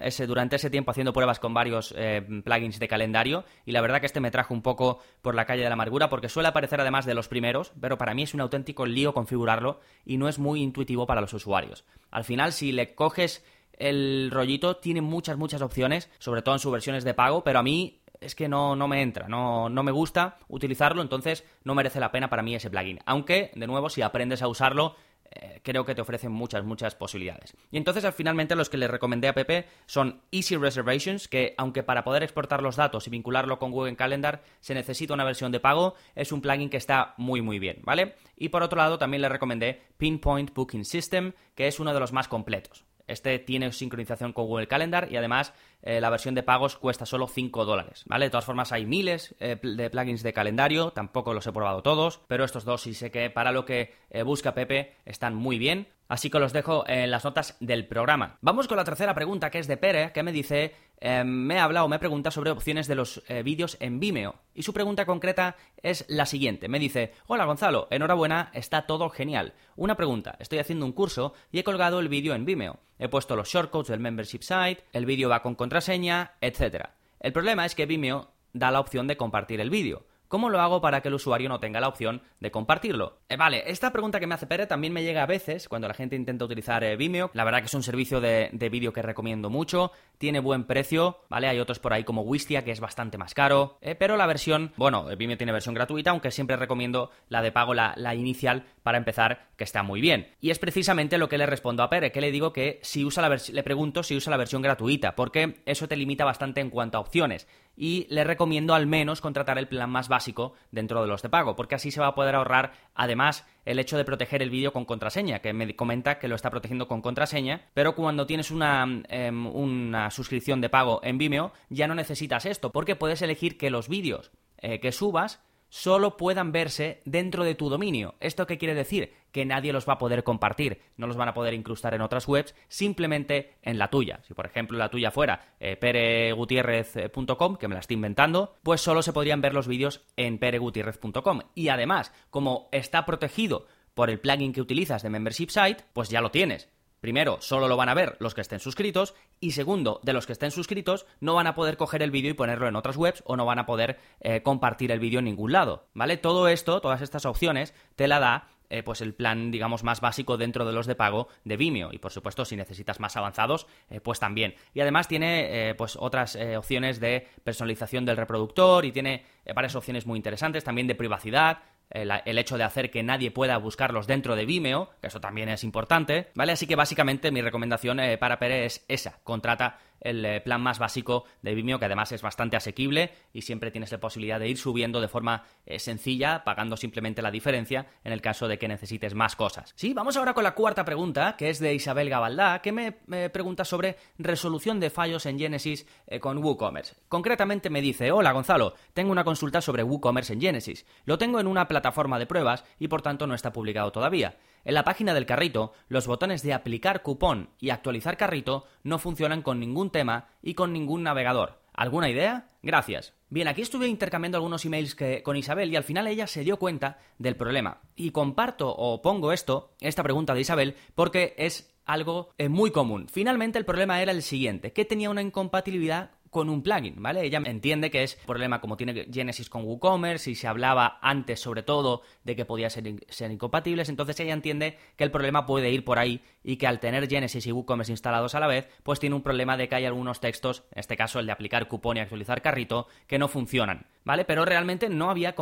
ese, 0.00 0.26
durante 0.26 0.56
ese 0.56 0.70
tiempo 0.70 0.90
haciendo 0.90 1.12
pruebas 1.12 1.40
con 1.40 1.52
varios 1.52 1.94
em, 1.96 2.42
plugins 2.42 2.78
de 2.78 2.88
calendario 2.88 3.44
y 3.66 3.72
la 3.72 3.80
verdad 3.80 4.00
que 4.00 4.06
este 4.06 4.20
me 4.20 4.30
trajo 4.30 4.54
un 4.54 4.62
poco 4.62 5.00
por 5.20 5.34
la 5.34 5.44
calle 5.44 5.62
de 5.62 5.68
la 5.68 5.74
amargura 5.74 6.08
porque 6.08 6.28
suele 6.28 6.48
aparecer 6.48 6.80
además 6.80 7.06
de 7.06 7.14
los 7.14 7.28
primeros, 7.28 7.72
pero 7.80 7.98
para 7.98 8.14
mí 8.14 8.22
es 8.22 8.34
un 8.34 8.40
auténtico 8.40 8.86
lío 8.86 9.12
configurarlo 9.12 9.80
y 10.04 10.16
no 10.16 10.28
es 10.28 10.38
muy 10.38 10.62
intuitivo 10.62 11.06
para 11.06 11.20
los 11.20 11.32
usuarios. 11.34 11.84
Al 12.10 12.24
final, 12.24 12.52
si 12.52 12.72
le 12.72 12.94
coges 12.94 13.44
el 13.72 14.30
rollito, 14.32 14.76
tiene 14.76 15.00
muchas, 15.00 15.36
muchas 15.36 15.62
opciones, 15.62 16.10
sobre 16.18 16.42
todo 16.42 16.54
en 16.54 16.60
sus 16.60 16.72
versiones 16.72 17.04
de 17.04 17.14
pago, 17.14 17.44
pero 17.44 17.58
a 17.60 17.62
mí 17.62 18.00
es 18.20 18.34
que 18.34 18.48
no, 18.48 18.74
no 18.74 18.88
me 18.88 19.02
entra, 19.02 19.28
no, 19.28 19.68
no 19.68 19.82
me 19.82 19.92
gusta 19.92 20.38
utilizarlo, 20.48 21.02
entonces 21.02 21.44
no 21.64 21.74
merece 21.74 22.00
la 22.00 22.10
pena 22.10 22.28
para 22.28 22.42
mí 22.42 22.54
ese 22.54 22.70
plugin. 22.70 22.98
Aunque, 23.06 23.52
de 23.54 23.66
nuevo, 23.66 23.88
si 23.90 24.02
aprendes 24.02 24.42
a 24.42 24.48
usarlo, 24.48 24.96
eh, 25.30 25.60
creo 25.62 25.84
que 25.84 25.94
te 25.94 26.00
ofrecen 26.00 26.32
muchas, 26.32 26.64
muchas 26.64 26.94
posibilidades. 26.94 27.54
Y 27.70 27.76
entonces, 27.76 28.04
finalmente, 28.14 28.56
los 28.56 28.70
que 28.70 28.76
le 28.76 28.88
recomendé 28.88 29.28
a 29.28 29.34
Pepe 29.34 29.66
son 29.86 30.22
Easy 30.30 30.56
Reservations, 30.56 31.28
que 31.28 31.54
aunque 31.58 31.82
para 31.82 32.04
poder 32.04 32.22
exportar 32.22 32.62
los 32.62 32.76
datos 32.76 33.06
y 33.06 33.10
vincularlo 33.10 33.58
con 33.58 33.70
Google 33.70 33.96
Calendar 33.96 34.42
se 34.60 34.74
necesita 34.74 35.14
una 35.14 35.24
versión 35.24 35.52
de 35.52 35.60
pago, 35.60 35.94
es 36.14 36.32
un 36.32 36.40
plugin 36.40 36.70
que 36.70 36.76
está 36.76 37.14
muy, 37.16 37.42
muy 37.42 37.58
bien, 37.58 37.80
¿vale? 37.84 38.14
Y 38.36 38.48
por 38.48 38.62
otro 38.62 38.78
lado, 38.78 38.98
también 38.98 39.22
le 39.22 39.28
recomendé 39.28 39.82
Pinpoint 39.96 40.54
Booking 40.54 40.84
System, 40.84 41.32
que 41.54 41.66
es 41.66 41.80
uno 41.80 41.92
de 41.92 42.00
los 42.00 42.12
más 42.12 42.28
completos. 42.28 42.84
Este 43.08 43.38
tiene 43.40 43.72
sincronización 43.72 44.32
con 44.32 44.46
Google 44.46 44.68
Calendar 44.68 45.08
y 45.10 45.16
además 45.16 45.52
eh, 45.82 46.00
la 46.00 46.10
versión 46.10 46.34
de 46.34 46.42
pagos 46.42 46.76
cuesta 46.76 47.06
solo 47.06 47.26
5 47.26 47.64
dólares, 47.64 48.04
¿vale? 48.06 48.26
De 48.26 48.30
todas 48.30 48.44
formas 48.44 48.70
hay 48.70 48.86
miles 48.86 49.34
eh, 49.40 49.56
de 49.60 49.90
plugins 49.90 50.22
de 50.22 50.32
calendario, 50.32 50.90
tampoco 50.90 51.34
los 51.34 51.46
he 51.46 51.52
probado 51.52 51.82
todos, 51.82 52.20
pero 52.28 52.44
estos 52.44 52.64
dos 52.64 52.82
sí 52.82 52.94
sé 52.94 53.10
que 53.10 53.30
para 53.30 53.50
lo 53.50 53.64
que 53.64 53.94
eh, 54.10 54.22
busca 54.22 54.54
Pepe 54.54 54.94
están 55.04 55.34
muy 55.34 55.58
bien. 55.58 55.88
Así 56.08 56.30
que 56.30 56.38
los 56.38 56.54
dejo 56.54 56.88
en 56.88 57.10
las 57.10 57.24
notas 57.24 57.56
del 57.60 57.86
programa. 57.86 58.38
Vamos 58.40 58.66
con 58.66 58.78
la 58.78 58.84
tercera 58.84 59.14
pregunta, 59.14 59.50
que 59.50 59.58
es 59.58 59.68
de 59.68 59.76
Pere, 59.76 60.10
que 60.12 60.22
me 60.22 60.32
dice, 60.32 60.74
eh, 61.00 61.22
me 61.22 61.60
habla 61.60 61.84
o 61.84 61.88
me 61.88 61.98
pregunta 61.98 62.30
sobre 62.30 62.50
opciones 62.50 62.88
de 62.88 62.94
los 62.94 63.22
eh, 63.28 63.42
vídeos 63.42 63.76
en 63.78 64.00
Vimeo. 64.00 64.36
Y 64.54 64.62
su 64.62 64.72
pregunta 64.72 65.04
concreta 65.04 65.56
es 65.82 66.06
la 66.08 66.24
siguiente. 66.24 66.68
Me 66.68 66.78
dice, 66.78 67.12
hola 67.26 67.44
Gonzalo, 67.44 67.88
enhorabuena, 67.90 68.50
está 68.54 68.86
todo 68.86 69.10
genial. 69.10 69.52
Una 69.76 69.96
pregunta, 69.96 70.36
estoy 70.40 70.60
haciendo 70.60 70.86
un 70.86 70.92
curso 70.92 71.34
y 71.52 71.58
he 71.58 71.64
colgado 71.64 72.00
el 72.00 72.08
vídeo 72.08 72.34
en 72.34 72.46
Vimeo. 72.46 72.78
He 72.98 73.08
puesto 73.08 73.36
los 73.36 73.48
shortcodes 73.48 73.88
del 73.88 74.00
membership 74.00 74.40
site, 74.40 74.84
el 74.94 75.04
vídeo 75.04 75.28
va 75.28 75.42
con 75.42 75.54
contraseña, 75.54 76.32
etc. 76.40 76.86
El 77.20 77.32
problema 77.32 77.66
es 77.66 77.74
que 77.74 77.84
Vimeo 77.84 78.32
da 78.54 78.70
la 78.70 78.80
opción 78.80 79.06
de 79.06 79.18
compartir 79.18 79.60
el 79.60 79.68
vídeo. 79.68 80.06
¿Cómo 80.28 80.50
lo 80.50 80.60
hago 80.60 80.82
para 80.82 81.00
que 81.00 81.08
el 81.08 81.14
usuario 81.14 81.48
no 81.48 81.58
tenga 81.58 81.80
la 81.80 81.88
opción 81.88 82.20
de 82.38 82.50
compartirlo? 82.50 83.20
Eh, 83.30 83.36
vale, 83.38 83.62
esta 83.66 83.90
pregunta 83.92 84.20
que 84.20 84.26
me 84.26 84.34
hace 84.34 84.46
Pere 84.46 84.66
también 84.66 84.92
me 84.92 85.02
llega 85.02 85.22
a 85.22 85.26
veces 85.26 85.68
cuando 85.70 85.88
la 85.88 85.94
gente 85.94 86.16
intenta 86.16 86.44
utilizar 86.44 86.84
eh, 86.84 86.96
Vimeo. 86.96 87.30
La 87.32 87.44
verdad 87.44 87.60
que 87.60 87.66
es 87.66 87.74
un 87.74 87.82
servicio 87.82 88.20
de, 88.20 88.50
vídeo 88.70 88.92
que 88.92 89.00
recomiendo 89.00 89.48
mucho, 89.48 89.90
tiene 90.18 90.40
buen 90.40 90.64
precio, 90.64 91.20
¿vale? 91.30 91.48
Hay 91.48 91.58
otros 91.60 91.78
por 91.78 91.94
ahí 91.94 92.04
como 92.04 92.22
Wistia 92.22 92.62
que 92.62 92.72
es 92.72 92.80
bastante 92.80 93.16
más 93.16 93.32
caro, 93.32 93.78
eh, 93.80 93.94
pero 93.94 94.18
la 94.18 94.26
versión, 94.26 94.74
bueno, 94.76 95.06
Vimeo 95.16 95.38
tiene 95.38 95.52
versión 95.52 95.74
gratuita, 95.74 96.10
aunque 96.10 96.30
siempre 96.30 96.56
recomiendo 96.56 97.10
la 97.30 97.40
de 97.40 97.50
pago, 97.50 97.72
la, 97.72 97.94
la, 97.96 98.14
inicial, 98.14 98.66
para 98.82 98.98
empezar, 98.98 99.48
que 99.56 99.64
está 99.64 99.82
muy 99.82 100.02
bien. 100.02 100.28
Y 100.42 100.50
es 100.50 100.58
precisamente 100.58 101.16
lo 101.16 101.30
que 101.30 101.38
le 101.38 101.46
respondo 101.46 101.82
a 101.82 101.88
Pere, 101.88 102.12
que 102.12 102.20
le 102.20 102.30
digo 102.30 102.52
que 102.52 102.80
si 102.82 103.02
usa 103.02 103.26
la 103.26 103.38
le 103.50 103.62
pregunto 103.62 104.02
si 104.02 104.14
usa 104.14 104.30
la 104.30 104.36
versión 104.36 104.60
gratuita, 104.60 105.14
porque 105.14 105.62
eso 105.64 105.88
te 105.88 105.96
limita 105.96 106.26
bastante 106.26 106.60
en 106.60 106.68
cuanto 106.68 106.98
a 106.98 107.00
opciones 107.00 107.46
y 107.78 108.06
le 108.10 108.24
recomiendo 108.24 108.74
al 108.74 108.86
menos 108.86 109.20
contratar 109.20 109.56
el 109.56 109.68
plan 109.68 109.88
más 109.88 110.08
básico 110.08 110.54
dentro 110.72 111.00
de 111.00 111.06
los 111.06 111.22
de 111.22 111.28
pago, 111.28 111.54
porque 111.54 111.76
así 111.76 111.92
se 111.92 112.00
va 112.00 112.08
a 112.08 112.14
poder 112.14 112.34
ahorrar 112.34 112.72
además 112.94 113.46
el 113.64 113.78
hecho 113.78 113.96
de 113.96 114.04
proteger 114.04 114.42
el 114.42 114.50
vídeo 114.50 114.72
con 114.72 114.84
contraseña, 114.84 115.38
que 115.38 115.52
me 115.52 115.76
comenta 115.76 116.18
que 116.18 116.26
lo 116.26 116.34
está 116.34 116.50
protegiendo 116.50 116.88
con 116.88 117.02
contraseña, 117.02 117.62
pero 117.74 117.94
cuando 117.94 118.26
tienes 118.26 118.50
una, 118.50 118.84
em, 119.08 119.46
una 119.46 120.10
suscripción 120.10 120.60
de 120.60 120.68
pago 120.68 121.00
en 121.04 121.18
Vimeo 121.18 121.52
ya 121.68 121.86
no 121.86 121.94
necesitas 121.94 122.46
esto, 122.46 122.72
porque 122.72 122.96
puedes 122.96 123.22
elegir 123.22 123.56
que 123.56 123.70
los 123.70 123.88
vídeos 123.88 124.32
eh, 124.60 124.80
que 124.80 124.90
subas 124.90 125.40
solo 125.68 126.16
puedan 126.16 126.52
verse 126.52 127.00
dentro 127.04 127.44
de 127.44 127.54
tu 127.54 127.68
dominio. 127.68 128.14
¿Esto 128.20 128.46
qué 128.46 128.58
quiere 128.58 128.74
decir? 128.74 129.12
Que 129.32 129.44
nadie 129.44 129.72
los 129.72 129.88
va 129.88 129.94
a 129.94 129.98
poder 129.98 130.24
compartir, 130.24 130.80
no 130.96 131.06
los 131.06 131.16
van 131.16 131.28
a 131.28 131.34
poder 131.34 131.54
incrustar 131.54 131.94
en 131.94 132.00
otras 132.00 132.26
webs, 132.26 132.54
simplemente 132.68 133.54
en 133.62 133.78
la 133.78 133.88
tuya. 133.88 134.20
Si 134.26 134.34
por 134.34 134.46
ejemplo 134.46 134.78
la 134.78 134.90
tuya 134.90 135.10
fuera 135.10 135.54
eh, 135.60 135.76
peregutierrez.com, 135.76 137.56
que 137.56 137.68
me 137.68 137.74
la 137.74 137.80
estoy 137.80 137.94
inventando, 137.94 138.56
pues 138.62 138.80
solo 138.80 139.02
se 139.02 139.12
podrían 139.12 139.40
ver 139.40 139.54
los 139.54 139.68
vídeos 139.68 140.04
en 140.16 140.38
peregutierrez.com. 140.38 141.40
Y 141.54 141.68
además, 141.68 142.12
como 142.30 142.68
está 142.72 143.04
protegido 143.04 143.66
por 143.94 144.10
el 144.10 144.20
plugin 144.20 144.52
que 144.52 144.60
utilizas 144.60 145.02
de 145.02 145.10
Membership 145.10 145.48
Site, 145.48 145.84
pues 145.92 146.08
ya 146.08 146.20
lo 146.20 146.30
tienes. 146.30 146.68
Primero, 147.00 147.38
solo 147.40 147.68
lo 147.68 147.76
van 147.76 147.88
a 147.88 147.94
ver 147.94 148.16
los 148.18 148.34
que 148.34 148.40
estén 148.40 148.58
suscritos 148.58 149.14
y 149.38 149.52
segundo, 149.52 150.00
de 150.02 150.12
los 150.12 150.26
que 150.26 150.32
estén 150.32 150.50
suscritos 150.50 151.06
no 151.20 151.34
van 151.34 151.46
a 151.46 151.54
poder 151.54 151.76
coger 151.76 152.02
el 152.02 152.10
vídeo 152.10 152.30
y 152.30 152.34
ponerlo 152.34 152.66
en 152.66 152.74
otras 152.74 152.96
webs 152.96 153.22
o 153.24 153.36
no 153.36 153.46
van 153.46 153.60
a 153.60 153.66
poder 153.66 153.98
eh, 154.20 154.42
compartir 154.42 154.90
el 154.90 154.98
vídeo 154.98 155.20
en 155.20 155.26
ningún 155.26 155.52
lado, 155.52 155.86
¿vale? 155.94 156.16
Todo 156.16 156.48
esto, 156.48 156.80
todas 156.80 157.00
estas 157.00 157.24
opciones, 157.24 157.72
te 157.94 158.08
la 158.08 158.18
da 158.18 158.48
eh, 158.70 158.82
pues 158.82 159.00
el 159.00 159.14
plan, 159.14 159.50
digamos, 159.52 159.84
más 159.84 160.00
básico 160.00 160.36
dentro 160.36 160.66
de 160.66 160.72
los 160.72 160.86
de 160.86 160.96
pago 160.96 161.28
de 161.44 161.56
Vimeo. 161.56 161.90
Y 161.92 161.98
por 161.98 162.12
supuesto, 162.12 162.44
si 162.44 162.56
necesitas 162.56 163.00
más 163.00 163.16
avanzados, 163.16 163.66
eh, 163.88 164.00
pues 164.00 164.18
también. 164.18 164.56
Y 164.74 164.80
además 164.80 165.06
tiene 165.08 165.74
pues 165.78 165.96
otras 165.98 166.36
opciones 166.56 167.00
de 167.00 167.28
personalización 167.44 168.04
del 168.04 168.16
reproductor 168.16 168.84
y 168.84 168.92
tiene 168.92 169.24
varias 169.54 169.74
opciones 169.76 170.04
muy 170.04 170.18
interesantes, 170.18 170.64
también 170.64 170.86
de 170.86 170.94
privacidad 170.94 171.60
el, 171.90 172.38
hecho 172.38 172.58
de 172.58 172.64
hacer 172.64 172.90
que 172.90 173.02
nadie 173.02 173.30
pueda 173.30 173.56
buscarlos 173.56 174.06
dentro 174.06 174.36
de 174.36 174.44
Vimeo, 174.44 174.90
que 175.00 175.08
eso 175.08 175.20
también 175.20 175.48
es 175.48 175.64
importante, 175.64 176.28
¿vale? 176.34 176.52
Así 176.52 176.66
que 176.66 176.76
básicamente 176.76 177.30
mi 177.30 177.40
recomendación 177.40 178.00
eh, 178.00 178.18
para 178.18 178.38
Pere 178.38 178.66
es 178.66 178.84
esa, 178.88 179.18
contrata 179.24 179.78
el 180.00 180.24
eh, 180.24 180.40
plan 180.40 180.60
más 180.60 180.78
básico 180.78 181.24
de 181.42 181.54
Vimeo, 181.54 181.78
que 181.78 181.84
además 181.84 182.12
es 182.12 182.22
bastante 182.22 182.56
asequible 182.56 183.12
y 183.32 183.42
siempre 183.42 183.70
tienes 183.70 183.92
la 183.92 183.98
posibilidad 183.98 184.40
de 184.40 184.48
ir 184.48 184.58
subiendo 184.58 185.00
de 185.00 185.08
forma 185.08 185.44
eh, 185.66 185.78
sencilla, 185.78 186.44
pagando 186.44 186.76
simplemente 186.76 187.22
la 187.22 187.30
diferencia 187.30 187.86
en 188.04 188.12
el 188.12 188.20
caso 188.20 188.48
de 188.48 188.58
que 188.58 188.68
necesites 188.68 189.14
más 189.14 189.36
cosas. 189.36 189.72
Sí, 189.76 189.94
vamos 189.94 190.16
ahora 190.16 190.34
con 190.34 190.44
la 190.44 190.54
cuarta 190.54 190.84
pregunta, 190.84 191.36
que 191.36 191.50
es 191.50 191.58
de 191.58 191.74
Isabel 191.74 192.10
Gabaldá, 192.10 192.60
que 192.62 192.72
me 192.72 192.92
pregunta 193.30 193.64
sobre 193.64 193.96
resolución 194.18 194.80
de 194.80 194.90
fallos 194.90 195.26
en 195.26 195.38
Genesis 195.38 195.86
eh, 196.06 196.20
con 196.20 196.38
WooCommerce. 196.38 196.96
Concretamente 197.08 197.70
me 197.70 197.80
dice, 197.80 198.10
hola 198.12 198.32
Gonzalo, 198.32 198.74
tengo 198.94 199.12
una 199.12 199.24
consulta 199.24 199.60
sobre 199.60 199.82
WooCommerce 199.82 200.32
en 200.32 200.40
Genesis. 200.40 200.86
Lo 201.04 201.18
tengo 201.18 201.40
en 201.40 201.46
una 201.46 201.68
plataforma 201.68 202.18
de 202.18 202.26
pruebas 202.26 202.64
y 202.78 202.88
por 202.88 203.02
tanto 203.02 203.26
no 203.26 203.34
está 203.34 203.52
publicado 203.52 203.92
todavía. 203.92 204.36
En 204.64 204.74
la 204.74 204.84
página 204.84 205.14
del 205.14 205.26
carrito, 205.26 205.72
los 205.88 206.06
botones 206.06 206.42
de 206.42 206.52
aplicar 206.52 207.02
cupón 207.02 207.50
y 207.58 207.70
actualizar 207.70 208.16
carrito 208.16 208.66
no 208.82 208.98
funcionan 208.98 209.42
con 209.42 209.60
ningún 209.60 209.90
tema 209.90 210.28
y 210.42 210.54
con 210.54 210.72
ningún 210.72 211.02
navegador. 211.02 211.60
¿Alguna 211.72 212.10
idea? 212.10 212.48
Gracias. 212.62 213.14
Bien, 213.30 213.46
aquí 213.46 213.62
estuve 213.62 213.86
intercambiando 213.86 214.38
algunos 214.38 214.64
emails 214.64 214.96
con 215.22 215.36
Isabel 215.36 215.72
y 215.72 215.76
al 215.76 215.84
final 215.84 216.08
ella 216.08 216.26
se 216.26 216.42
dio 216.42 216.58
cuenta 216.58 216.98
del 217.18 217.36
problema. 217.36 217.82
Y 217.94 218.10
comparto 218.10 218.68
o 218.68 219.00
pongo 219.00 219.32
esto, 219.32 219.74
esta 219.80 220.02
pregunta 220.02 220.34
de 220.34 220.40
Isabel, 220.40 220.74
porque 220.94 221.34
es 221.38 221.72
algo 221.84 222.30
eh, 222.36 222.48
muy 222.48 222.70
común. 222.70 223.06
Finalmente 223.08 223.58
el 223.58 223.64
problema 223.64 224.02
era 224.02 224.12
el 224.12 224.22
siguiente, 224.22 224.72
que 224.72 224.84
tenía 224.84 225.10
una 225.10 225.22
incompatibilidad 225.22 226.10
con 226.30 226.48
un 226.48 226.62
plugin, 226.62 227.02
¿vale? 227.02 227.24
Ella 227.24 227.40
entiende 227.44 227.90
que 227.90 228.02
es 228.02 228.16
problema 228.26 228.60
como 228.60 228.76
tiene 228.76 229.06
Genesis 229.12 229.48
con 229.48 229.64
WooCommerce 229.64 230.30
y 230.30 230.34
se 230.34 230.46
hablaba 230.46 230.98
antes 231.02 231.40
sobre 231.40 231.62
todo 231.62 232.02
de 232.24 232.36
que 232.36 232.44
podía 232.44 232.70
ser, 232.70 232.86
incompatibles, 233.30 233.88
entonces 233.88 234.18
ella 234.20 234.32
entiende 234.32 234.78
que 234.96 235.04
el 235.04 235.10
problema 235.10 235.46
puede 235.46 235.70
ir 235.70 235.84
por 235.84 235.98
ahí 235.98 236.22
y 236.42 236.56
que 236.56 236.66
al 236.66 236.80
tener 236.80 237.08
Genesis 237.08 237.46
y 237.46 237.52
WooCommerce 237.52 237.92
instalados 237.92 238.34
a 238.34 238.40
la 238.40 238.46
vez, 238.46 238.68
pues 238.82 239.00
tiene 239.00 239.16
un 239.16 239.22
problema 239.22 239.56
de 239.56 239.68
que 239.68 239.74
hay 239.74 239.84
algunos 239.84 240.20
textos, 240.20 240.64
en 240.72 240.80
este 240.80 240.96
caso 240.96 241.18
el 241.18 241.26
de 241.26 241.32
aplicar 241.32 241.68
cupón 241.68 241.96
y 241.96 242.00
actualizar 242.00 242.42
carrito, 242.42 242.86
que 243.06 243.18
no 243.18 243.28
funcionan, 243.28 243.86
¿vale? 244.04 244.24
Pero 244.24 244.44
realmente 244.44 244.88
no 244.88 245.10
había 245.10 245.34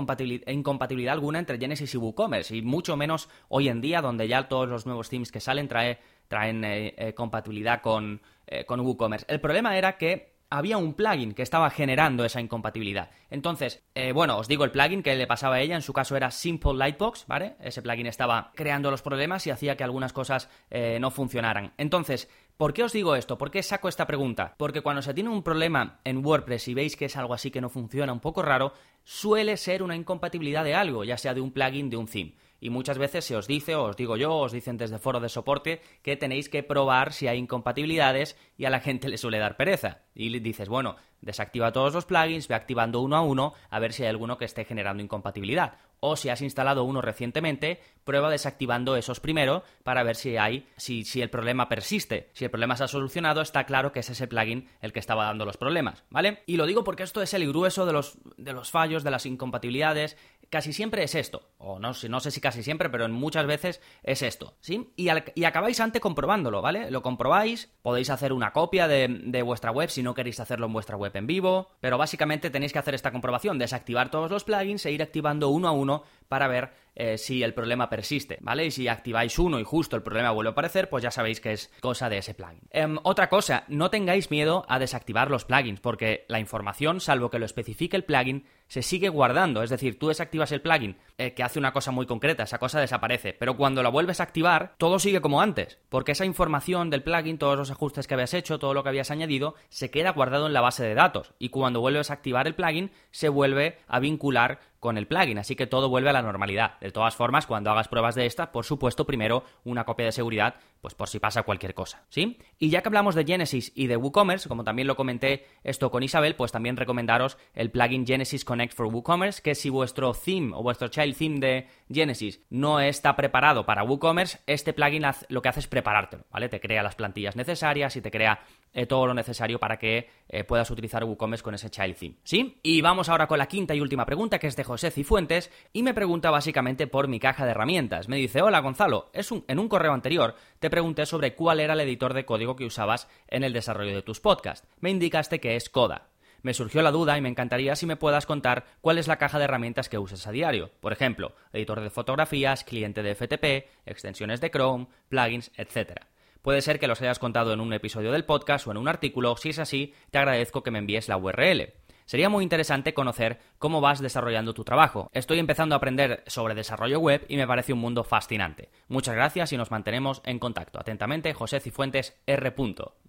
incompatibilidad 0.46 1.12
alguna 1.12 1.38
entre 1.38 1.58
Genesis 1.58 1.94
y 1.94 1.96
WooCommerce 1.96 2.56
y 2.56 2.62
mucho 2.62 2.96
menos 2.96 3.28
hoy 3.48 3.68
en 3.68 3.80
día 3.80 4.00
donde 4.00 4.28
ya 4.28 4.48
todos 4.48 4.68
los 4.68 4.86
nuevos 4.86 5.08
themes 5.08 5.32
que 5.32 5.40
salen 5.40 5.68
trae, 5.68 5.98
traen 6.28 6.64
eh, 6.64 6.94
eh, 6.96 7.14
compatibilidad 7.14 7.80
con, 7.80 8.20
eh, 8.46 8.64
con 8.64 8.80
WooCommerce. 8.80 9.26
El 9.28 9.40
problema 9.40 9.76
era 9.76 9.96
que 9.96 10.35
había 10.50 10.78
un 10.78 10.94
plugin 10.94 11.32
que 11.32 11.42
estaba 11.42 11.70
generando 11.70 12.24
esa 12.24 12.40
incompatibilidad. 12.40 13.10
Entonces, 13.30 13.84
eh, 13.94 14.12
bueno, 14.12 14.38
os 14.38 14.48
digo 14.48 14.64
el 14.64 14.70
plugin 14.70 15.02
que 15.02 15.16
le 15.16 15.26
pasaba 15.26 15.56
a 15.56 15.60
ella, 15.60 15.76
en 15.76 15.82
su 15.82 15.92
caso 15.92 16.16
era 16.16 16.30
Simple 16.30 16.74
Lightbox, 16.74 17.26
¿vale? 17.26 17.56
Ese 17.60 17.82
plugin 17.82 18.06
estaba 18.06 18.52
creando 18.54 18.90
los 18.90 19.02
problemas 19.02 19.46
y 19.46 19.50
hacía 19.50 19.76
que 19.76 19.84
algunas 19.84 20.12
cosas 20.12 20.48
eh, 20.70 20.98
no 21.00 21.10
funcionaran. 21.10 21.72
Entonces, 21.76 22.28
¿Por 22.56 22.72
qué 22.72 22.84
os 22.84 22.92
digo 22.94 23.16
esto? 23.16 23.36
¿Por 23.36 23.50
qué 23.50 23.62
saco 23.62 23.86
esta 23.86 24.06
pregunta? 24.06 24.54
Porque 24.56 24.80
cuando 24.80 25.02
se 25.02 25.12
tiene 25.12 25.28
un 25.28 25.42
problema 25.42 26.00
en 26.04 26.24
WordPress 26.24 26.68
y 26.68 26.74
veis 26.74 26.96
que 26.96 27.04
es 27.04 27.14
algo 27.18 27.34
así 27.34 27.50
que 27.50 27.60
no 27.60 27.68
funciona, 27.68 28.14
un 28.14 28.20
poco 28.20 28.40
raro, 28.40 28.72
suele 29.04 29.58
ser 29.58 29.82
una 29.82 29.94
incompatibilidad 29.94 30.64
de 30.64 30.74
algo, 30.74 31.04
ya 31.04 31.18
sea 31.18 31.34
de 31.34 31.42
un 31.42 31.52
plugin, 31.52 31.90
de 31.90 31.98
un 31.98 32.06
theme 32.06 32.34
y 32.66 32.70
muchas 32.70 32.98
veces 32.98 33.24
se 33.24 33.36
os 33.36 33.46
dice, 33.46 33.76
o 33.76 33.84
os 33.84 33.96
digo 33.96 34.16
yo, 34.16 34.34
os 34.38 34.50
dicen 34.50 34.76
desde 34.76 34.98
foro 34.98 35.20
de 35.20 35.28
soporte, 35.28 35.80
que 36.02 36.16
tenéis 36.16 36.48
que 36.48 36.64
probar 36.64 37.12
si 37.12 37.28
hay 37.28 37.38
incompatibilidades 37.38 38.36
y 38.58 38.64
a 38.64 38.70
la 38.70 38.80
gente 38.86 39.08
le 39.08 39.18
suele 39.18 39.38
dar 39.38 39.56
pereza. 39.56 40.00
Y 40.16 40.36
dices, 40.40 40.68
bueno, 40.68 40.96
desactiva 41.20 41.70
todos 41.70 41.94
los 41.94 42.06
plugins, 42.06 42.48
ve 42.48 42.56
activando 42.56 43.02
uno 43.02 43.14
a 43.14 43.20
uno 43.20 43.52
a 43.70 43.78
ver 43.78 43.92
si 43.92 44.02
hay 44.02 44.08
alguno 44.08 44.36
que 44.36 44.46
esté 44.46 44.64
generando 44.64 45.00
incompatibilidad. 45.00 45.74
O 46.00 46.16
si 46.16 46.28
has 46.28 46.42
instalado 46.42 46.84
uno 46.84 47.00
recientemente, 47.00 47.80
prueba 48.04 48.30
desactivando 48.30 48.96
esos 48.96 49.20
primero 49.20 49.62
para 49.82 50.02
ver 50.02 50.16
si 50.16 50.36
hay, 50.36 50.66
si, 50.76 51.04
si 51.04 51.22
el 51.22 51.30
problema 51.30 51.68
persiste. 51.68 52.30
Si 52.32 52.44
el 52.44 52.50
problema 52.50 52.76
se 52.76 52.84
ha 52.84 52.88
solucionado, 52.88 53.40
está 53.40 53.64
claro 53.64 53.92
que 53.92 54.00
es 54.00 54.10
ese 54.10 54.26
plugin 54.26 54.68
el 54.80 54.92
que 54.92 54.98
estaba 54.98 55.24
dando 55.24 55.44
los 55.44 55.56
problemas, 55.56 56.04
¿vale? 56.10 56.42
Y 56.46 56.56
lo 56.56 56.66
digo 56.66 56.84
porque 56.84 57.02
esto 57.02 57.22
es 57.22 57.32
el 57.32 57.46
grueso 57.46 57.86
de 57.86 57.92
los, 57.92 58.18
de 58.36 58.52
los 58.52 58.70
fallos, 58.70 59.04
de 59.04 59.10
las 59.10 59.24
incompatibilidades, 59.24 60.16
casi 60.50 60.72
siempre 60.72 61.02
es 61.02 61.14
esto. 61.14 61.50
O 61.58 61.78
no, 61.78 61.92
no 62.08 62.20
sé 62.20 62.30
si 62.30 62.40
casi 62.40 62.62
siempre, 62.62 62.90
pero 62.90 63.08
muchas 63.08 63.46
veces 63.46 63.80
es 64.02 64.22
esto. 64.22 64.56
¿Sí? 64.60 64.92
Y, 64.96 65.08
acabáis 65.08 65.80
antes 65.80 66.00
comprobándolo, 66.00 66.62
¿vale? 66.62 66.90
Lo 66.90 67.02
comprobáis, 67.02 67.72
podéis 67.82 68.10
hacer 68.10 68.32
una 68.32 68.52
copia 68.52 68.88
de, 68.88 69.42
vuestra 69.42 69.70
web 69.70 69.90
si 69.90 70.02
no 70.02 70.14
queréis 70.14 70.40
hacerlo 70.40 70.66
en 70.66 70.72
vuestra 70.72 70.96
web 70.96 71.12
en 71.14 71.26
vivo. 71.26 71.68
Pero 71.80 71.98
básicamente 71.98 72.50
tenéis 72.50 72.72
que 72.72 72.78
hacer 72.78 72.94
esta 72.94 73.12
comprobación, 73.12 73.58
desactivar 73.58 74.10
todos 74.10 74.30
los 74.30 74.44
plugins 74.44 74.84
e 74.86 74.92
ir 74.92 75.02
activando 75.02 75.48
uno 75.48 75.68
a 75.68 75.72
uno 75.72 76.04
para 76.28 76.48
ver 76.48 76.70
eh, 76.98 77.18
si 77.18 77.42
el 77.42 77.52
problema 77.52 77.90
persiste, 77.90 78.38
¿vale? 78.40 78.64
Y 78.64 78.70
si 78.70 78.88
activáis 78.88 79.38
uno 79.38 79.60
y 79.60 79.64
justo 79.64 79.96
el 79.96 80.02
problema 80.02 80.30
vuelve 80.30 80.48
a 80.48 80.52
aparecer, 80.52 80.88
pues 80.88 81.02
ya 81.02 81.10
sabéis 81.10 81.40
que 81.42 81.52
es 81.52 81.70
cosa 81.80 82.08
de 82.08 82.18
ese 82.18 82.32
plugin. 82.32 82.62
Em, 82.70 82.96
otra 83.02 83.28
cosa, 83.28 83.64
no 83.68 83.90
tengáis 83.90 84.30
miedo 84.30 84.64
a 84.68 84.78
desactivar 84.78 85.30
los 85.30 85.44
plugins, 85.44 85.80
porque 85.80 86.24
la 86.28 86.40
información, 86.40 87.00
salvo 87.00 87.28
que 87.28 87.38
lo 87.38 87.44
especifique 87.44 87.96
el 87.96 88.04
plugin, 88.04 88.46
se 88.66 88.82
sigue 88.82 89.10
guardando. 89.10 89.62
Es 89.62 89.68
decir, 89.68 89.98
tú 89.98 90.08
desactivas 90.08 90.52
el 90.52 90.62
plugin 90.62 90.96
eh, 91.18 91.34
que 91.34 91.42
hace 91.42 91.58
una 91.58 91.74
cosa 91.74 91.90
muy 91.90 92.06
concreta, 92.06 92.44
esa 92.44 92.58
cosa 92.58 92.80
desaparece, 92.80 93.34
pero 93.34 93.58
cuando 93.58 93.82
la 93.82 93.90
vuelves 93.90 94.20
a 94.20 94.22
activar, 94.22 94.74
todo 94.78 94.98
sigue 94.98 95.20
como 95.20 95.42
antes, 95.42 95.78
porque 95.90 96.12
esa 96.12 96.24
información 96.24 96.88
del 96.88 97.02
plugin, 97.02 97.36
todos 97.36 97.58
los 97.58 97.70
ajustes 97.70 98.06
que 98.06 98.14
habías 98.14 98.32
hecho, 98.32 98.58
todo 98.58 98.72
lo 98.72 98.82
que 98.82 98.88
habías 98.88 99.10
añadido, 99.10 99.54
se 99.68 99.90
queda 99.90 100.12
guardado 100.12 100.46
en 100.46 100.54
la 100.54 100.62
base 100.62 100.82
de 100.82 100.94
datos, 100.94 101.34
y 101.38 101.50
cuando 101.50 101.80
vuelves 101.80 102.10
a 102.10 102.14
activar 102.14 102.46
el 102.46 102.54
plugin, 102.54 102.90
se 103.10 103.28
vuelve 103.28 103.78
a 103.86 104.00
vincular 104.00 104.60
con 104.80 104.98
el 104.98 105.06
plugin, 105.06 105.38
así 105.38 105.56
que 105.56 105.66
todo 105.66 105.88
vuelve 105.88 106.10
a 106.10 106.12
la 106.12 106.22
normalidad. 106.22 106.78
De 106.80 106.92
todas 106.92 107.14
formas, 107.14 107.46
cuando 107.46 107.70
hagas 107.70 107.88
pruebas 107.88 108.14
de 108.14 108.26
esta, 108.26 108.52
por 108.52 108.64
supuesto, 108.64 109.06
primero 109.06 109.44
una 109.64 109.84
copia 109.84 110.06
de 110.06 110.12
seguridad, 110.12 110.56
pues 110.80 110.94
por 110.94 111.08
si 111.08 111.18
pasa 111.18 111.42
cualquier 111.42 111.74
cosa, 111.74 112.04
¿sí? 112.08 112.38
Y 112.58 112.70
ya 112.70 112.82
que 112.82 112.88
hablamos 112.88 113.14
de 113.14 113.24
Genesis 113.24 113.72
y 113.74 113.86
de 113.86 113.96
WooCommerce, 113.96 114.48
como 114.48 114.64
también 114.64 114.86
lo 114.86 114.96
comenté 114.96 115.46
esto 115.64 115.90
con 115.90 116.02
Isabel, 116.02 116.36
pues 116.36 116.52
también 116.52 116.76
recomendaros 116.76 117.38
el 117.54 117.70
plugin 117.70 118.06
Genesis 118.06 118.44
Connect 118.44 118.74
for 118.74 118.86
WooCommerce, 118.86 119.42
que 119.42 119.54
si 119.54 119.70
vuestro 119.70 120.12
theme 120.12 120.52
o 120.54 120.62
vuestro 120.62 120.88
child 120.88 121.16
theme 121.16 121.40
de 121.40 121.68
Genesis 121.90 122.40
no 122.50 122.80
está 122.80 123.16
preparado 123.16 123.66
para 123.66 123.84
WooCommerce, 123.84 124.40
este 124.46 124.72
plugin 124.72 125.04
lo 125.28 125.42
que 125.42 125.48
hace 125.48 125.60
es 125.60 125.68
preparártelo, 125.68 126.24
¿vale? 126.30 126.48
Te 126.48 126.60
crea 126.60 126.82
las 126.82 126.94
plantillas 126.94 127.36
necesarias 127.36 127.96
y 127.96 128.00
te 128.00 128.10
crea 128.10 128.40
eh, 128.72 128.86
todo 128.86 129.06
lo 129.06 129.14
necesario 129.14 129.58
para 129.58 129.78
que 129.78 130.08
eh, 130.28 130.44
puedas 130.44 130.70
utilizar 130.70 131.04
WooCommerce 131.04 131.42
con 131.42 131.54
ese 131.54 131.70
child 131.70 131.96
theme, 131.96 132.16
¿sí? 132.24 132.58
Y 132.62 132.80
vamos 132.80 133.08
ahora 133.08 133.26
con 133.26 133.38
la 133.38 133.46
quinta 133.46 133.74
y 133.74 133.80
última 133.80 134.06
pregunta, 134.06 134.38
que 134.38 134.46
es 134.46 134.56
de 134.56 134.64
José 134.64 134.90
Cifuentes, 134.90 135.50
y 135.72 135.82
me 135.82 135.94
pregunta 135.94 136.30
básicamente 136.30 136.86
por 136.86 137.08
mi 137.08 137.20
caja 137.20 137.44
de 137.44 137.52
herramientas. 137.52 138.08
Me 138.08 138.16
dice, 138.16 138.42
hola 138.42 138.60
Gonzalo, 138.60 139.10
es 139.12 139.32
en 139.46 139.58
un 139.58 139.68
correo 139.68 139.92
anterior 139.92 140.34
te 140.58 140.70
pregunté 140.70 141.06
sobre 141.06 141.34
cuál 141.34 141.60
era 141.60 141.74
el 141.74 141.80
editor 141.80 142.14
de 142.14 142.24
código 142.24 142.56
que 142.56 142.64
usabas 142.64 143.08
en 143.28 143.44
el 143.44 143.52
desarrollo 143.52 143.94
de 143.94 144.02
tus 144.02 144.20
podcasts. 144.20 144.66
Me 144.80 144.90
indicaste 144.90 145.40
que 145.40 145.56
es 145.56 145.68
Coda. 145.68 146.08
Me 146.46 146.54
surgió 146.54 146.80
la 146.80 146.92
duda 146.92 147.18
y 147.18 147.20
me 147.20 147.28
encantaría 147.28 147.74
si 147.74 147.86
me 147.86 147.96
puedas 147.96 148.24
contar 148.24 148.66
cuál 148.80 148.98
es 148.98 149.08
la 149.08 149.18
caja 149.18 149.36
de 149.36 149.46
herramientas 149.46 149.88
que 149.88 149.98
usas 149.98 150.28
a 150.28 150.30
diario. 150.30 150.70
Por 150.78 150.92
ejemplo, 150.92 151.34
editor 151.52 151.80
de 151.80 151.90
fotografías, 151.90 152.62
cliente 152.62 153.02
de 153.02 153.16
FTP, 153.16 153.68
extensiones 153.84 154.40
de 154.40 154.52
Chrome, 154.52 154.86
plugins, 155.08 155.50
etc. 155.56 156.02
Puede 156.42 156.62
ser 156.62 156.78
que 156.78 156.86
los 156.86 157.02
hayas 157.02 157.18
contado 157.18 157.52
en 157.52 157.60
un 157.60 157.72
episodio 157.72 158.12
del 158.12 158.24
podcast 158.24 158.64
o 158.68 158.70
en 158.70 158.76
un 158.76 158.86
artículo. 158.86 159.36
Si 159.36 159.48
es 159.48 159.58
así, 159.58 159.92
te 160.12 160.18
agradezco 160.18 160.62
que 160.62 160.70
me 160.70 160.78
envíes 160.78 161.08
la 161.08 161.16
URL. 161.16 161.72
Sería 162.06 162.28
muy 162.28 162.44
interesante 162.44 162.94
conocer 162.94 163.40
cómo 163.58 163.80
vas 163.80 164.00
desarrollando 164.00 164.54
tu 164.54 164.62
trabajo. 164.62 165.10
Estoy 165.12 165.40
empezando 165.40 165.74
a 165.74 165.78
aprender 165.78 166.22
sobre 166.28 166.54
desarrollo 166.54 167.00
web 167.00 167.26
y 167.28 167.36
me 167.36 167.48
parece 167.48 167.72
un 167.72 167.80
mundo 167.80 168.04
fascinante. 168.04 168.70
Muchas 168.86 169.16
gracias 169.16 169.52
y 169.52 169.56
nos 169.56 169.72
mantenemos 169.72 170.22
en 170.24 170.38
contacto. 170.38 170.78
Atentamente, 170.78 171.34
José 171.34 171.58
Cifuentes 171.58 172.16
R. 172.24 172.54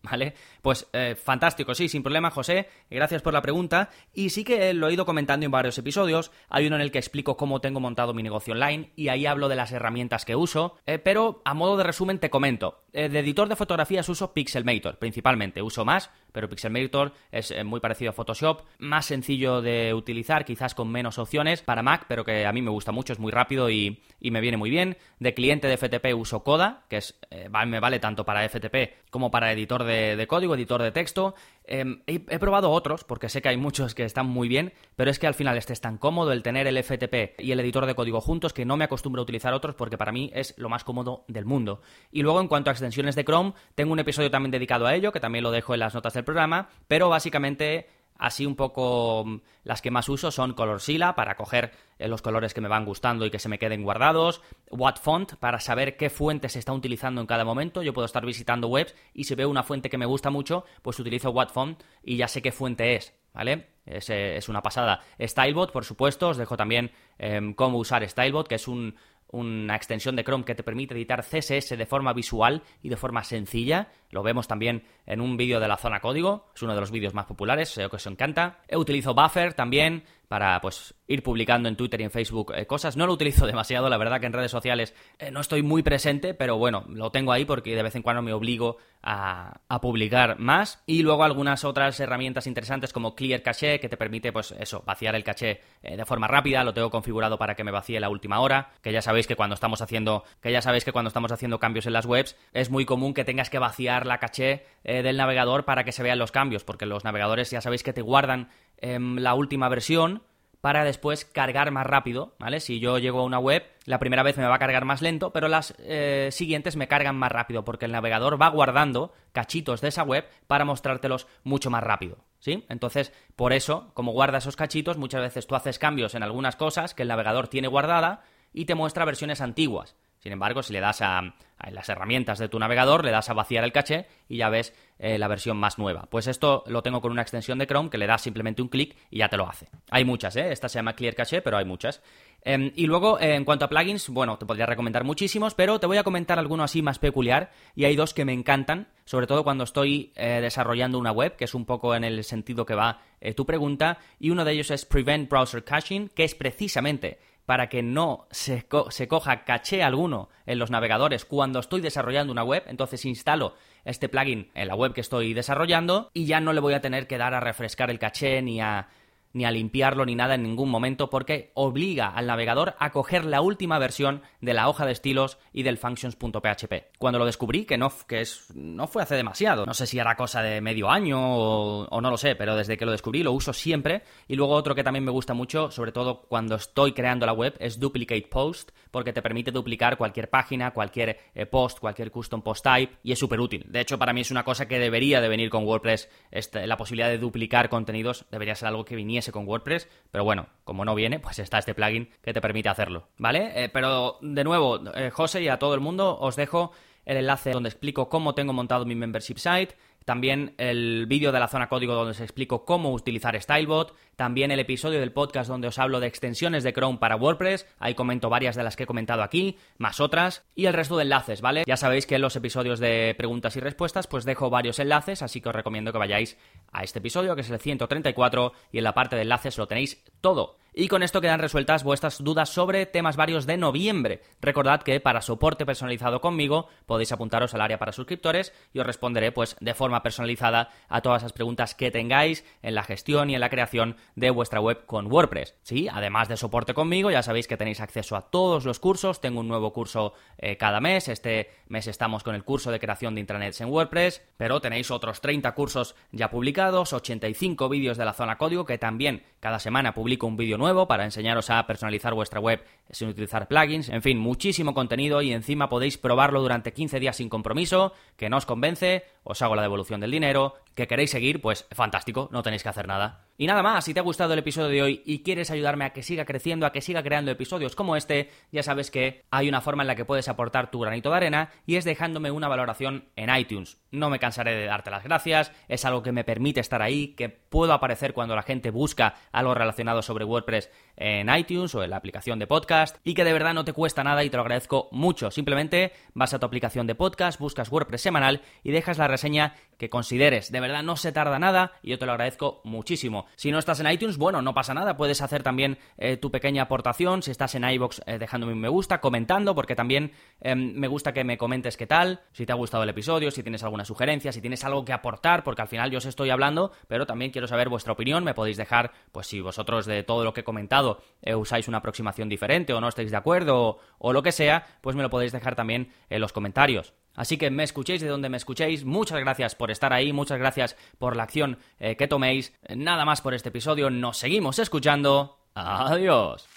¿Vale? 0.02 0.34
Pues 0.64 0.88
eh, 0.94 1.16
fantástico, 1.16 1.76
sí, 1.76 1.88
sin 1.88 2.02
problema, 2.02 2.32
José. 2.32 2.70
Gracias 2.90 3.22
por 3.22 3.34
la 3.34 3.42
pregunta. 3.44 3.92
Y 4.16 4.32
sí 4.32 4.44
que 4.44 4.74
lo 4.74 4.88
he 4.88 4.94
ido 4.94 5.06
comentando 5.06 5.46
en 5.46 5.52
varios 5.52 5.78
episodios. 5.78 6.32
Hay 6.50 6.66
uno 6.66 6.76
en 6.76 6.82
el 6.82 6.92
que 6.92 6.98
explico 6.98 7.38
cómo 7.38 7.62
tengo 7.62 7.80
montado 7.80 8.16
mi 8.16 8.24
negocio 8.24 8.56
online 8.56 8.94
y 8.96 9.10
ahí 9.10 9.28
hablo 9.28 9.48
de 9.48 9.58
las 9.58 9.72
herramientas 9.72 10.26
que 10.26 10.36
uso. 10.36 10.76
Eh, 10.88 10.98
pero 10.98 11.44
a 11.46 11.54
modo 11.54 11.78
de 11.78 11.84
resumen 11.84 12.18
te 12.18 12.32
comento. 12.32 12.82
Eh, 12.98 13.10
de 13.10 13.20
editor 13.20 13.48
de 13.48 13.56
fotografías 13.56 14.10
uso 14.10 14.34
Pixelmator, 14.34 14.98
principalmente. 14.98 15.62
Uso 15.62 15.86
más, 15.86 16.10
pero 16.32 16.50
Pixelmator 16.50 17.14
es 17.32 17.54
muy 17.64 17.80
parecido 17.80 18.10
a 18.10 18.14
Photoshop 18.14 18.64
más 18.80 19.06
sencillo 19.06 19.62
de 19.62 19.94
utilizar, 19.94 20.46
quizás 20.46 20.74
con 20.74 20.90
menos 20.90 21.20
opciones 21.20 21.62
para 21.62 21.84
Mac, 21.84 22.06
pero 22.08 22.26
que 22.26 22.48
a 22.48 22.52
mí 22.52 22.64
me 22.64 22.72
gusta 22.72 22.92
mucho, 22.92 23.14
es 23.14 23.20
muy 23.20 23.32
rápido 23.32 23.70
y, 23.70 24.02
me 24.20 24.42
viene 24.42 24.58
muy 24.58 24.72
bien. 24.72 24.98
De 25.20 25.36
cliente 25.36 25.68
de 25.68 25.78
FTP 25.78 26.16
uso 26.16 26.44
Coda, 26.44 26.86
que 26.90 26.98
es, 26.98 27.20
eh, 27.30 27.50
me 27.68 27.80
vale 27.80 28.00
tanto 28.00 28.26
para 28.26 28.50
FTP 28.50 29.08
como 29.12 29.32
para 29.32 29.52
editor 29.52 29.84
de, 29.84 30.26
código, 30.28 30.56
editor 30.56 30.82
de 30.82 30.92
texto. 30.92 31.36
Em, 31.66 32.02
he, 32.08 32.40
probado 32.40 32.72
otros, 32.72 33.04
porque 33.04 33.30
sé 33.30 33.42
que 33.42 33.50
hay 33.50 33.58
muchos 33.58 33.94
que 33.94 34.06
están 34.06 34.26
muy 34.26 34.48
bien, 34.48 34.74
pero 34.96 35.12
es 35.12 35.20
que 35.20 35.28
al 35.28 35.34
final 35.34 35.58
este 35.58 35.74
es 35.74 35.82
tan 35.82 35.98
cómodo 35.98 36.32
el 36.32 36.44
tener 36.44 36.66
el 36.66 36.82
FTP 36.82 37.40
y 37.40 37.52
el 37.52 37.60
editor 37.60 37.86
de 37.86 37.96
código 37.96 38.22
juntos 38.22 38.54
que 38.54 38.66
no 38.66 38.78
me 38.78 38.86
acostumbro 38.86 39.22
a 39.22 39.24
utilizar 39.24 39.54
otros 39.54 39.76
porque 39.76 39.98
para 39.98 40.12
mí 40.12 40.32
es 40.34 40.56
lo 40.58 40.70
más 40.70 40.84
cómodo 40.84 41.26
del 41.28 41.46
mundo. 41.46 41.82
Y 42.12 42.22
luego 42.22 42.42
en 42.42 42.48
cuanto 42.48 42.70
a 42.70 42.74
extensiones 42.88 43.15
de 43.15 43.26
Chrome, 43.26 43.54
tengo 43.76 43.91
un 43.91 44.00
episodio 44.00 44.32
también 44.32 44.52
dedicado 44.52 44.88
a 44.88 44.95
ello, 44.95 45.12
que 45.12 45.19
también 45.19 45.43
lo 45.43 45.52
dejo 45.52 45.73
en 45.73 45.82
las 45.82 45.93
notas 45.93 46.13
del 46.13 46.23
programa, 46.23 46.69
pero 46.88 47.10
básicamente 47.10 47.89
así 48.17 48.45
un 48.45 48.56
poco 48.56 49.23
mm, 49.26 49.41
las 49.63 49.82
que 49.82 49.91
más 49.91 50.10
uso 50.10 50.32
son 50.32 50.54
Colorsila 50.54 51.15
para 51.15 51.36
coger 51.36 51.71
eh, 52.00 52.08
los 52.08 52.21
colores 52.21 52.54
que 52.54 52.62
me 52.62 52.69
van 52.69 52.86
gustando 52.86 53.26
y 53.26 53.30
que 53.30 53.39
se 53.39 53.50
me 53.50 53.60
queden 53.60 53.84
guardados, 53.84 54.41
Wattfont 54.71 55.36
para 55.36 55.60
saber 55.60 55.97
qué 55.97 56.10
fuente 56.10 56.50
se 56.50 56.60
está 56.60 56.73
utilizando 56.73 57.21
en 57.21 57.28
cada 57.28 57.45
momento. 57.45 57.84
Yo 57.84 57.93
puedo 57.93 58.06
estar 58.06 58.26
visitando 58.26 58.67
webs 58.67 58.95
y 59.13 59.26
si 59.26 59.36
veo 59.36 59.50
una 59.50 59.63
fuente 59.63 59.89
que 59.89 59.97
me 59.97 60.06
gusta 60.06 60.30
mucho, 60.30 60.63
pues 60.82 61.00
utilizo 61.00 61.32
Wattfont 61.32 61.84
y 62.04 62.17
ya 62.17 62.28
sé 62.28 62.41
qué 62.41 62.52
fuente 62.52 62.95
es, 62.95 63.13
¿vale? 63.34 63.67
Es, 63.86 64.10
es 64.10 64.50
una 64.50 64.62
pasada. 64.62 65.02
Stylebot, 65.19 65.71
por 65.71 65.86
supuesto, 65.86 66.30
os 66.30 66.38
dejo 66.38 66.58
también 66.58 66.91
em, 67.17 67.54
cómo 67.54 67.78
usar 67.78 68.08
Stylebot, 68.08 68.47
que 68.47 68.56
es 68.56 68.67
un, 68.67 68.95
una 69.32 69.76
extensión 69.76 70.16
de 70.16 70.24
Chrome 70.24 70.46
que 70.46 70.56
te 70.56 70.63
permite 70.63 70.94
editar 70.94 71.24
CSS 71.24 71.78
de 71.78 71.86
forma 71.86 72.13
visual 72.13 72.63
y 72.82 72.90
de 72.90 72.98
forma 72.98 73.24
sencilla. 73.24 73.90
Lo 74.10 74.24
vemos 74.24 74.48
también 74.48 74.84
en 75.06 75.22
un 75.22 75.38
vídeo 75.38 75.60
de 75.60 75.67
la 75.67 75.78
zona 75.78 76.00
código, 76.00 76.50
es 76.56 76.63
uno 76.63 76.74
de 76.74 76.80
los 76.80 76.91
vídeos 76.91 77.13
más 77.13 77.26
populares, 77.26 77.70
sé 77.70 77.89
que 77.89 77.96
os 77.96 78.08
encanta. 78.08 78.60
He 78.67 78.78
utilizado 78.78 79.15
Buffer 79.15 79.54
también 79.54 80.04
para 80.28 80.60
pues 80.60 80.93
ir 81.08 81.24
publicando 81.24 81.70
en 81.70 81.78
Twitter 81.78 82.02
y 82.02 82.04
en 82.04 82.12
Facebook 82.12 82.54
eh, 82.56 82.67
cosas. 82.67 82.98
No 82.98 83.08
lo 83.08 83.13
utilizo 83.13 83.46
demasiado, 83.48 83.89
la 83.89 83.98
verdad 83.98 84.20
que 84.20 84.26
en 84.26 84.34
redes 84.34 84.52
sociales 84.52 84.93
eh, 85.20 85.32
no 85.32 85.39
estoy 85.39 85.62
muy 85.62 85.84
presente, 85.84 86.34
pero 86.34 86.58
bueno, 86.58 86.86
lo 86.89 87.12
tengo 87.12 87.32
ahí 87.32 87.46
porque 87.46 87.76
de 87.76 87.84
vez 87.84 87.96
en 87.96 88.02
cuando 88.02 88.22
me 88.22 88.34
obligo 88.34 88.78
a, 89.02 89.62
publicar 89.82 90.39
más. 90.39 90.84
Y 90.86 91.04
luego 91.04 91.24
algunas 91.24 91.63
otras 91.63 92.00
herramientas 92.00 92.48
interesantes 92.48 92.91
como 92.91 93.15
Clear 93.15 93.41
Cache, 93.41 93.80
que 93.80 93.89
te 93.89 93.96
permite 93.96 94.34
pues 94.34 94.54
eso, 94.60 94.84
vaciar 94.86 95.15
el 95.15 95.24
caché 95.24 95.62
eh, 95.84 95.96
de 95.96 96.06
forma 96.06 96.28
rápida, 96.28 96.63
lo 96.63 96.74
tengo 96.74 96.89
configurado 96.89 97.38
para 97.38 97.56
que 97.56 97.63
me 97.63 97.72
vacíe 97.72 98.00
la 98.00 98.10
última 98.10 98.39
hora, 98.39 98.72
que 98.82 98.91
ya 98.91 99.02
sabéis 99.02 99.28
que 99.28 99.36
cuando 99.36 99.54
estamos 99.54 99.82
haciendo, 99.82 100.24
que 100.41 100.52
ya 100.52 100.62
sabéis 100.62 100.84
que 100.84 100.91
cuando 100.91 101.08
estamos 101.08 101.32
haciendo 101.32 101.60
cambios 101.60 101.86
en 101.86 101.93
las 101.93 102.06
webs, 102.06 102.36
es 102.54 102.70
muy 102.70 102.86
común 102.86 103.13
que 103.13 103.24
tengas 103.24 103.50
que 103.50 103.60
vaciar 103.60 103.97
la 104.06 104.20
caché 104.20 104.66
del 104.84 105.18
navegador 105.18 105.66
para 105.66 105.84
que 105.84 105.92
se 105.92 106.04
vean 106.04 106.20
los 106.20 106.32
cambios, 106.32 106.64
porque 106.64 106.86
los 106.86 107.04
navegadores 107.04 107.52
ya 107.52 107.62
sabéis 107.62 107.84
que 107.84 107.94
te 107.94 108.02
guardan 108.02 108.50
em, 108.78 109.18
la 109.18 109.34
última 109.34 109.68
versión 109.68 110.24
para 110.62 110.84
después 110.84 111.24
cargar 111.26 111.72
más 111.72 111.86
rápido, 111.86 112.36
¿vale? 112.40 112.60
Si 112.60 112.80
yo 112.80 112.98
llego 112.98 113.20
a 113.20 113.24
una 113.24 113.40
web, 113.40 113.64
la 113.86 114.00
primera 114.00 114.24
vez 114.24 114.38
me 114.38 114.46
va 114.46 114.56
a 114.56 114.60
cargar 114.60 114.86
más 114.86 115.02
lento, 115.02 115.32
pero 115.32 115.48
las 115.48 115.76
eh, 115.80 116.30
siguientes 116.32 116.76
me 116.76 116.88
cargan 116.88 117.16
más 117.16 117.32
rápido, 117.32 117.64
porque 117.64 117.86
el 117.86 117.92
navegador 117.92 118.42
va 118.42 118.50
guardando 118.50 119.14
cachitos 119.34 119.82
de 119.82 119.90
esa 119.90 120.04
web 120.04 120.26
para 120.48 120.66
mostrártelos 120.66 121.28
mucho 121.44 121.70
más 121.70 121.84
rápido, 121.84 122.18
¿sí? 122.40 122.66
Entonces, 122.70 123.14
por 123.36 123.54
eso, 123.54 123.92
como 123.94 124.14
guarda 124.14 124.40
esos 124.40 124.56
cachitos, 124.56 124.98
muchas 124.98 125.22
veces 125.22 125.48
tú 125.48 125.56
haces 125.56 125.80
cambios 125.80 126.16
en 126.16 126.24
algunas 126.24 126.56
cosas 126.56 126.94
que 126.94 127.04
el 127.04 127.10
navegador 127.10 127.48
tiene 127.48 127.68
guardada 127.68 128.24
y 128.52 128.66
te 128.66 128.76
muestra 128.76 129.06
versiones 129.06 129.42
antiguas. 129.42 129.96
Sin 130.19 130.32
embargo, 130.32 130.63
si 130.63 130.73
le 130.73 130.80
das 130.80 131.01
a, 131.01 131.34
las 131.71 131.89
herramientas 131.89 132.38
de 132.38 132.49
tu 132.49 132.60
navegador, 132.60 133.03
le 133.03 133.12
das 133.12 133.30
a 133.30 133.34
vaciar 133.34 133.63
el 133.63 133.71
caché 133.71 134.06
y 134.30 134.38
ya 134.38 134.49
ves 134.49 134.75
eh, 134.99 135.17
la 135.17 135.27
versión 135.27 135.58
más 135.58 135.80
nueva. 135.80 136.08
Pues 136.10 136.27
esto 136.27 136.63
lo 136.67 136.84
tengo 136.84 137.01
con 137.01 137.12
una 137.12 137.21
extensión 137.23 137.58
de 137.58 137.65
Chrome 137.65 137.89
que 137.89 137.97
le 137.97 138.06
das 138.06 138.21
simplemente 138.21 138.62
un 138.62 138.67
clic 138.67 138.95
y 139.10 139.19
ya 139.19 139.30
te 139.30 139.38
lo 139.38 139.49
hace. 139.49 139.67
Hay 139.89 140.06
muchas, 140.06 140.36
¿eh? 140.36 140.51
Esta 140.51 140.69
se 140.69 140.80
llama 140.80 140.93
Clear 140.93 141.15
Cache, 141.15 141.41
pero 141.41 141.58
hay 141.58 141.65
muchas. 141.65 142.01
Em, 142.43 142.71
y 142.75 142.86
luego, 142.86 143.19
en 143.19 143.43
cuanto 143.43 143.65
a 143.65 143.69
plugins, 143.69 144.10
bueno, 144.10 144.38
te 144.38 144.45
podría 144.45 144.65
recomendar 144.65 145.03
muchísimos, 145.03 145.53
pero 145.56 145.80
te 145.80 145.88
voy 145.88 145.97
a 145.97 146.03
comentar 146.03 146.39
alguno 146.39 146.63
así 146.63 146.82
más 146.82 146.99
peculiar 146.99 147.51
y 147.75 147.86
hay 147.86 147.95
dos 147.95 148.13
que 148.13 148.25
me 148.25 148.34
encantan, 148.34 148.88
sobre 149.06 149.27
todo 149.27 149.43
cuando 149.43 149.63
estoy 149.63 150.13
eh, 150.15 150.39
desarrollando 150.41 150.99
una 150.99 151.12
web, 151.12 151.36
que 151.36 151.45
es 151.45 151.53
un 151.53 151.65
poco 151.65 151.95
en 151.95 152.03
el 152.03 152.23
sentido 152.23 152.65
que 152.65 152.75
va 152.75 153.01
eh, 153.19 153.34
tu 153.34 153.45
pregunta, 153.45 153.97
y 154.19 154.30
uno 154.30 154.45
de 154.45 154.53
ellos 154.53 154.71
es 154.71 154.86
Prevent 154.86 155.30
Browser 155.30 155.63
Caching, 155.63 156.10
que 156.10 156.23
es 156.23 156.36
precisamente 156.36 157.19
para 157.48 157.70
que 157.70 157.82
no 157.82 158.28
se, 158.30 158.68
coja 158.68 159.46
caché 159.46 159.82
alguno 159.82 160.28
en 160.46 160.60
los 160.60 160.70
navegadores 160.70 161.24
cuando 161.24 161.60
estoy 161.60 161.80
desarrollando 161.80 162.34
una 162.34 162.44
web. 162.44 162.64
Entonces 162.68 163.06
instalo 163.06 163.56
este 163.86 164.10
plugin 164.10 164.52
en 164.54 164.68
la 164.68 164.76
web 164.76 164.92
que 164.94 165.00
estoy 165.00 165.34
desarrollando 165.34 166.12
y 166.14 166.26
ya 166.26 166.42
no 166.42 166.52
le 166.52 166.60
voy 166.60 166.74
a 166.74 166.82
tener 166.82 167.08
que 167.08 167.18
dar 167.18 167.34
a 167.34 167.40
refrescar 167.40 167.90
el 167.90 168.00
caché 168.00 168.42
ni 168.42 168.60
a 168.60 168.90
ni 169.34 169.46
a 169.46 169.52
limpiarlo 169.52 170.06
ni 170.06 170.16
nada 170.16 170.36
en 170.36 170.44
ningún 170.44 170.70
momento 170.70 171.10
porque 171.10 171.52
obliga 171.54 172.08
al 172.08 172.28
navegador 172.28 172.76
a 172.80 172.92
coger 172.92 173.26
la 173.26 173.42
última 173.42 173.80
versión 173.80 174.22
de 174.42 174.54
la 174.54 174.68
hoja 174.70 174.86
de 174.86 174.92
estilos 174.92 175.38
y 175.54 175.63
del 175.63 175.78
functions.php. 175.78 176.98
Cuando 176.98 177.20
lo 177.20 177.26
descubrí, 177.26 177.66
que 177.66 177.78
no, 177.78 177.92
que 178.08 178.22
es, 178.22 178.48
no 178.56 178.88
fue 178.88 179.04
hace 179.04 179.16
demasiado, 179.16 179.66
no 179.66 179.74
sé 179.74 179.86
si 179.86 180.00
era 180.00 180.16
cosa 180.16 180.42
de 180.42 180.62
medio 180.62 180.90
año 180.90 181.20
o, 181.20 182.02
no 182.02 182.10
lo 182.10 182.18
sé, 182.18 182.36
pero 182.36 182.56
desde 182.56 182.78
que 182.78 182.86
lo 182.86 182.92
descubrí 182.92 183.24
lo 183.24 183.32
uso 183.32 183.54
siempre. 183.54 184.04
Y 184.28 184.36
luego 184.36 184.54
otro 184.54 184.76
que 184.76 184.84
también 184.84 185.06
me 185.06 185.12
gusta 185.12 185.34
mucho, 185.34 185.72
sobre 185.72 185.92
todo 185.92 186.22
cuando 186.22 186.56
estoy 186.56 186.94
creando 186.94 187.26
la 187.26 187.34
web, 187.34 187.56
es 187.60 187.80
Duplicate 187.80 188.28
Post, 188.30 188.72
porque 188.98 189.14
te 189.14 189.22
permite 189.22 189.52
duplicar 189.52 189.96
cualquier 189.96 190.28
página, 190.28 190.72
cualquier 190.72 191.20
eh, 191.36 191.46
post, 191.46 191.78
cualquier 191.78 192.10
custom 192.10 192.42
post 192.42 192.64
type 192.64 192.96
y 193.04 193.12
es 193.12 193.20
súper 193.20 193.40
útil. 193.40 193.64
De 193.70 193.80
hecho, 193.80 194.00
para 194.00 194.12
mí 194.12 194.22
es 194.22 194.32
una 194.32 194.44
cosa 194.44 194.68
que 194.68 194.80
debería 194.80 195.22
de 195.22 195.30
venir 195.30 195.52
con 195.52 195.66
WordPress. 195.66 196.10
Este, 196.32 196.66
la 196.66 196.78
posibilidad 196.78 197.08
de 197.10 197.20
duplicar 197.20 197.70
contenidos 197.70 198.26
debería 198.32 198.56
ser 198.56 198.70
algo 198.70 198.86
que 198.86 198.96
viniese 198.96 199.32
con 199.32 199.48
WordPress, 199.48 199.88
pero 200.10 200.24
bueno, 200.24 200.48
como 200.64 200.84
no 200.84 200.96
viene, 200.96 201.20
pues 201.20 201.38
está 201.38 201.60
este 201.60 201.76
plugin 201.76 202.10
que 202.24 202.34
te 202.34 202.42
permite 202.42 202.70
hacerlo, 202.70 203.10
¿vale? 203.20 203.66
Eh, 203.66 203.70
pero 203.70 204.18
de 204.20 204.44
nuevo, 204.44 204.82
eh, 204.96 205.12
José 205.12 205.44
y 205.44 205.48
a 205.48 205.60
todo 205.60 205.76
el 205.76 205.80
mundo 205.80 206.18
os 206.20 206.36
dejo 206.36 206.72
el 207.06 207.18
enlace 207.18 207.52
donde 207.52 207.70
explico 207.70 208.10
cómo 208.10 208.34
tengo 208.34 208.52
montado 208.52 208.84
mi 208.84 208.96
membership 208.96 209.38
site, 209.38 209.76
también 210.08 210.56
el 210.58 211.06
vídeo 211.06 211.34
de 211.34 211.39
la 211.41 211.50
zona 211.50 211.67
código 211.67 211.93
donde 211.93 212.12
os 212.12 212.22
explico 212.22 212.63
cómo 212.63 212.93
utilizar 212.93 213.38
Stylebot, 213.38 213.93
también 214.15 214.52
el 214.52 214.60
episodio 214.62 215.02
del 215.02 215.12
podcast 215.12 215.50
donde 215.50 215.67
os 215.67 215.78
hablo 215.80 216.00
de 216.00 216.08
extensiones 216.08 216.63
de 216.63 216.72
Chrome 216.72 216.98
para 216.98 217.17
WordPress, 217.17 217.67
ahí 217.78 217.93
comento 217.93 218.30
varias 218.30 218.56
de 218.56 218.63
las 218.63 218.78
que 218.78 218.84
he 218.84 218.88
comentado 218.88 219.22
aquí, 219.22 219.58
más 219.78 220.00
otras, 220.00 220.46
y 220.56 220.67
el 220.67 220.74
resto 220.74 220.96
de 220.96 221.04
enlaces, 221.04 221.41
¿vale? 221.41 221.65
Ya 221.67 221.76
sabéis 221.76 222.06
que 222.06 222.15
en 222.15 222.22
los 222.22 222.38
episodios 222.38 222.80
de 222.80 223.15
preguntas 223.17 223.58
y 223.58 223.60
respuestas 223.60 224.08
pues 224.08 224.24
dejo 224.24 224.50
varios 224.50 224.80
enlaces, 224.80 225.22
así 225.22 225.41
que 225.41 225.50
os 225.50 225.56
recomiendo 225.56 225.91
que 225.91 225.98
vayáis 225.98 226.38
a 226.72 226.84
este 226.84 227.00
episodio, 227.00 227.36
que 227.36 227.41
es 227.41 227.50
el 227.50 227.60
134, 227.60 228.54
y 228.72 228.78
en 228.78 228.86
la 228.86 228.93
parte 228.93 229.17
de 229.17 229.24
enlaces 229.24 229.58
lo 229.58 229.67
tenéis 229.67 230.06
todo. 230.22 230.56
Y 230.80 230.90
con 230.90 231.02
esto 231.02 231.22
quedan 231.22 231.40
resueltas 231.40 231.84
vuestras 231.84 232.24
dudas 232.24 232.50
sobre 232.50 232.86
temas 232.86 233.16
varios 233.16 233.48
de 233.48 233.58
noviembre. 233.58 234.22
Recordad 234.40 234.84
que 234.84 235.00
para 235.00 235.24
soporte 235.24 235.66
personalizado 235.66 236.22
conmigo 236.22 236.68
podéis 236.86 237.12
apuntaros 237.12 237.56
al 237.56 237.62
área 237.62 237.80
para 237.80 237.92
suscriptores 237.92 238.54
y 238.74 238.80
os 238.80 238.86
responderé 238.86 239.32
pues 239.32 239.56
de 239.60 239.74
forma 239.74 240.04
personalizada 240.04 240.70
a 240.88 241.02
todas 241.02 241.24
las 241.24 241.34
preguntas 241.34 241.74
que 241.74 241.90
tengáis 241.90 242.46
en 242.62 242.76
la 242.76 242.84
gestión 242.84 243.32
y 243.32 243.34
en 243.34 243.42
la 243.42 243.50
creación 243.50 243.96
de 244.16 244.30
vuestra 244.30 244.60
web 244.60 244.86
con 244.86 245.12
WordPress. 245.12 245.56
Sí, 245.63 245.88
además 245.92 246.28
de 246.28 246.38
soporte 246.38 246.76
conmigo, 246.76 247.10
ya 247.10 247.24
sabéis 247.24 247.48
que 247.48 247.58
tenéis 247.58 247.82
acceso 247.82 248.16
a 248.16 248.30
todos 248.30 248.63
los 248.63 248.78
cursos. 248.78 249.20
Tengo 249.20 249.40
un 249.40 249.48
nuevo 249.48 249.74
curso 249.74 250.13
eh, 250.38 250.58
cada 250.58 250.80
mes. 250.80 251.08
Este 251.08 251.50
mes 251.70 251.88
estamos 251.88 252.22
con 252.22 252.36
el 252.36 252.44
curso 252.44 252.70
de 252.70 252.80
creación 252.80 253.16
de 253.16 253.22
intranets 253.22 253.62
en 253.62 253.70
WordPress, 253.70 254.22
pero 254.38 254.62
tenéis 254.62 254.92
otros 254.92 255.22
30 255.22 255.56
cursos 255.56 255.96
ya 256.12 256.30
publicados, 256.30 256.94
85 256.94 257.68
vídeos 257.68 257.98
de 257.98 258.06
la 258.06 258.13
zona 258.13 258.38
código 258.38 258.63
que 258.63 258.78
también 258.78 259.24
cada 259.48 259.60
semana 259.60 259.94
publico 259.94 260.28
un 260.28 260.36
vídeo 260.36 260.58
nuevo 260.58 260.90
para 260.90 261.06
enseñaros 261.06 261.50
a 261.50 261.66
personalizar 261.66 262.14
vuestra 262.14 262.42
web 262.42 262.66
sin 262.92 263.08
utilizar 263.08 263.48
plugins. 263.48 263.88
En 263.88 264.02
fin, 264.02 264.18
muchísimo 264.18 264.74
contenido 264.74 265.22
y 265.22 265.32
encima 265.32 265.70
podéis 265.70 265.98
probarlo 265.98 266.42
durante 266.42 266.74
15 266.74 267.00
días 267.00 267.16
sin 267.16 267.30
compromiso, 267.30 267.94
que 268.18 268.30
no 268.30 268.36
os 268.36 268.46
convence, 268.46 269.06
os 269.24 269.42
hago 269.42 269.56
la 269.56 269.62
devolución 269.62 270.02
del 270.02 270.12
dinero, 270.12 270.56
que 270.76 270.86
queréis 270.86 271.12
seguir, 271.12 271.40
pues 271.40 271.66
fantástico, 271.72 272.28
no 272.34 272.44
tenéis 272.44 272.62
que 272.62 272.68
hacer 272.68 272.90
nada. 272.90 273.27
Y 273.39 273.45
nada 273.45 273.62
más, 273.62 273.86
si 273.86 273.93
te 273.93 274.00
ha 274.00 274.04
gustado 274.04 274.34
el 274.34 274.39
episodio 274.39 274.67
de 274.69 274.82
hoy 274.82 275.04
y 275.06 275.21
quieres 275.21 275.52
ayudarme 275.52 275.86
a 275.86 275.93
que 275.93 276.02
siga 276.02 276.26
creciendo, 276.26 276.65
a 276.65 276.71
que 276.71 276.82
siga 276.82 277.04
creando 277.04 277.30
episodios 277.30 277.76
como 277.76 277.95
este, 277.95 278.32
ya 278.52 278.63
sabes 278.63 278.89
que 278.89 279.26
hay 279.30 279.47
una 279.47 279.62
forma 279.62 279.84
en 279.84 279.88
la 279.88 279.95
que 279.95 280.06
puedes 280.06 280.28
aportar 280.28 280.71
tu 280.71 280.80
granito 280.80 281.12
de 281.12 281.17
arena 281.17 281.52
y 281.67 281.76
es 281.76 281.86
dejándome 281.86 282.32
una 282.32 282.47
valoración 282.47 283.10
en 283.15 283.30
iTunes. 283.36 283.78
No 283.91 284.10
me 284.10 284.17
cansaré 284.17 284.56
de 284.56 284.65
darte 284.65 284.89
las 284.89 285.04
gracias, 285.04 285.52
es 285.67 285.86
algo 285.86 286.02
que 286.02 286.12
me 286.12 286.23
permite 286.23 286.62
estar 286.62 286.82
ahí, 286.82 287.10
que 287.10 287.30
puedo 287.30 287.73
aparecer 287.73 288.15
cuando 288.15 288.36
la 288.36 288.41
gente 288.41 288.71
busca 288.71 289.13
algo 289.32 289.54
relacionado 289.54 290.02
sobre 290.02 290.26
WordPress 290.26 290.71
en 290.95 291.30
iTunes 291.30 291.76
o 291.76 291.84
en 291.84 291.91
la 291.91 291.97
aplicación 291.97 292.39
de 292.39 292.47
podcast 292.47 292.97
y 293.04 293.13
que 293.13 293.23
de 293.23 293.34
verdad 293.34 293.54
no 293.54 293.65
te 293.65 293.73
cuesta 293.73 294.04
nada 294.04 294.23
y 294.23 294.32
te 294.32 294.38
lo 294.38 294.41
agradezco 294.41 294.89
mucho. 294.91 295.30
Simplemente 295.30 295.93
vas 296.15 296.34
a 296.34 296.39
tu 296.39 296.47
aplicación 296.47 296.88
de 296.88 296.95
podcast, 296.95 297.39
buscas 297.39 297.71
WordPress 297.71 298.02
semanal 298.02 298.41
y 298.63 298.71
dejas 298.71 298.97
la 298.97 299.08
reseña 299.08 299.54
que 299.78 299.91
consideres. 299.91 300.52
De 300.52 300.60
verdad 300.60 300.82
no 300.82 300.97
se 300.97 301.12
tarda 301.12 301.38
nada 301.38 301.73
y 301.84 301.91
yo 301.91 302.00
te 302.00 302.08
lo 302.08 302.13
agradezco 302.13 302.62
muchísimo. 302.63 303.27
Si 303.36 303.52
no 303.52 303.60
estás 303.60 303.80
en 303.80 303.90
iTunes, 303.92 304.18
bueno, 304.18 304.42
no 304.42 304.54
pasa 304.54 304.74
nada, 304.74 304.98
puedes 304.98 305.22
hacer 305.22 305.44
también 305.44 305.78
eh, 305.98 306.18
tu 306.18 306.32
pequeña 306.32 306.63
aportación. 306.63 307.24
Si 307.24 307.32
estás 307.32 307.56
en 307.56 307.63
iBox, 307.63 308.02
eh, 308.06 308.18
dejándome 308.18 308.54
un 308.54 308.60
me 308.60 308.70
gusta, 308.70 309.00
comentando, 309.00 309.56
porque 309.56 309.76
también 309.76 310.12
em, 310.42 310.74
me 310.74 310.88
gusta 310.88 311.13
que 311.13 311.24
me 311.24 311.38
comentes 311.38 311.78
qué 311.78 311.88
tal, 311.88 312.22
si 312.32 312.46
te 312.46 312.52
ha 312.52 312.56
gustado 312.56 312.84
el 312.84 312.90
episodio, 312.90 313.32
si 313.32 313.44
tienes 313.44 313.63
alguna 313.63 313.86
sugerencia, 313.86 314.32
si 314.32 314.42
tienes 314.42 314.63
algo 314.63 314.84
que 314.86 314.94
aportar, 314.94 315.44
porque 315.44 315.62
al 315.62 315.68
final 315.68 315.92
yo 315.92 316.00
os 316.00 316.06
estoy 316.06 316.30
hablando, 316.30 316.72
pero 316.88 317.06
también 317.06 317.32
quiero 317.32 317.48
saber 317.48 317.70
vuestra 317.70 317.94
opinión. 317.94 318.24
Me 318.24 318.34
podéis 318.34 318.58
dejar, 318.58 318.92
pues 319.12 319.28
si 319.28 319.42
vosotros 319.42 319.86
de 319.86 320.04
todo 320.04 320.24
lo 320.24 320.34
que 320.34 320.42
he 320.42 320.44
comentado 320.44 321.02
eh, 321.22 321.36
usáis 321.36 321.68
una 321.68 321.78
aproximación 321.80 322.30
diferente 322.30 322.74
o 322.74 322.82
no 322.82 322.90
estáis 322.90 323.12
de 323.12 323.18
acuerdo 323.18 323.62
o, 323.62 323.80
o 323.98 324.13
lo 324.13 324.24
que 324.24 324.32
sea, 324.32 324.66
pues 324.82 324.96
me 324.96 325.04
lo 325.04 325.10
podéis 325.10 325.32
dejar 325.32 325.56
también 325.56 325.92
en 326.10 326.22
los 326.22 326.34
comentarios. 326.34 326.94
Así 327.17 327.38
que 327.38 327.51
me 327.51 327.63
escuchéis 327.63 327.99
de 327.99 328.08
donde 328.08 328.30
me 328.30 328.38
escuchéis. 328.38 328.86
Muchas 328.86 329.19
gracias 329.19 329.56
por 329.56 329.71
estar 329.71 329.91
ahí, 329.91 330.13
muchas 330.13 330.39
gracias 330.39 330.77
por 330.97 331.17
la 331.17 331.23
acción 331.23 331.60
eh, 331.80 331.97
que 331.97 332.08
toméis. 332.08 332.53
Nada 332.73 333.03
más 333.03 333.19
por 333.19 333.34
este 333.34 333.49
episodio, 333.49 333.89
nos 333.89 334.17
seguimos 334.17 334.60
escuchando. 334.60 335.39
Adiós. 335.53 336.47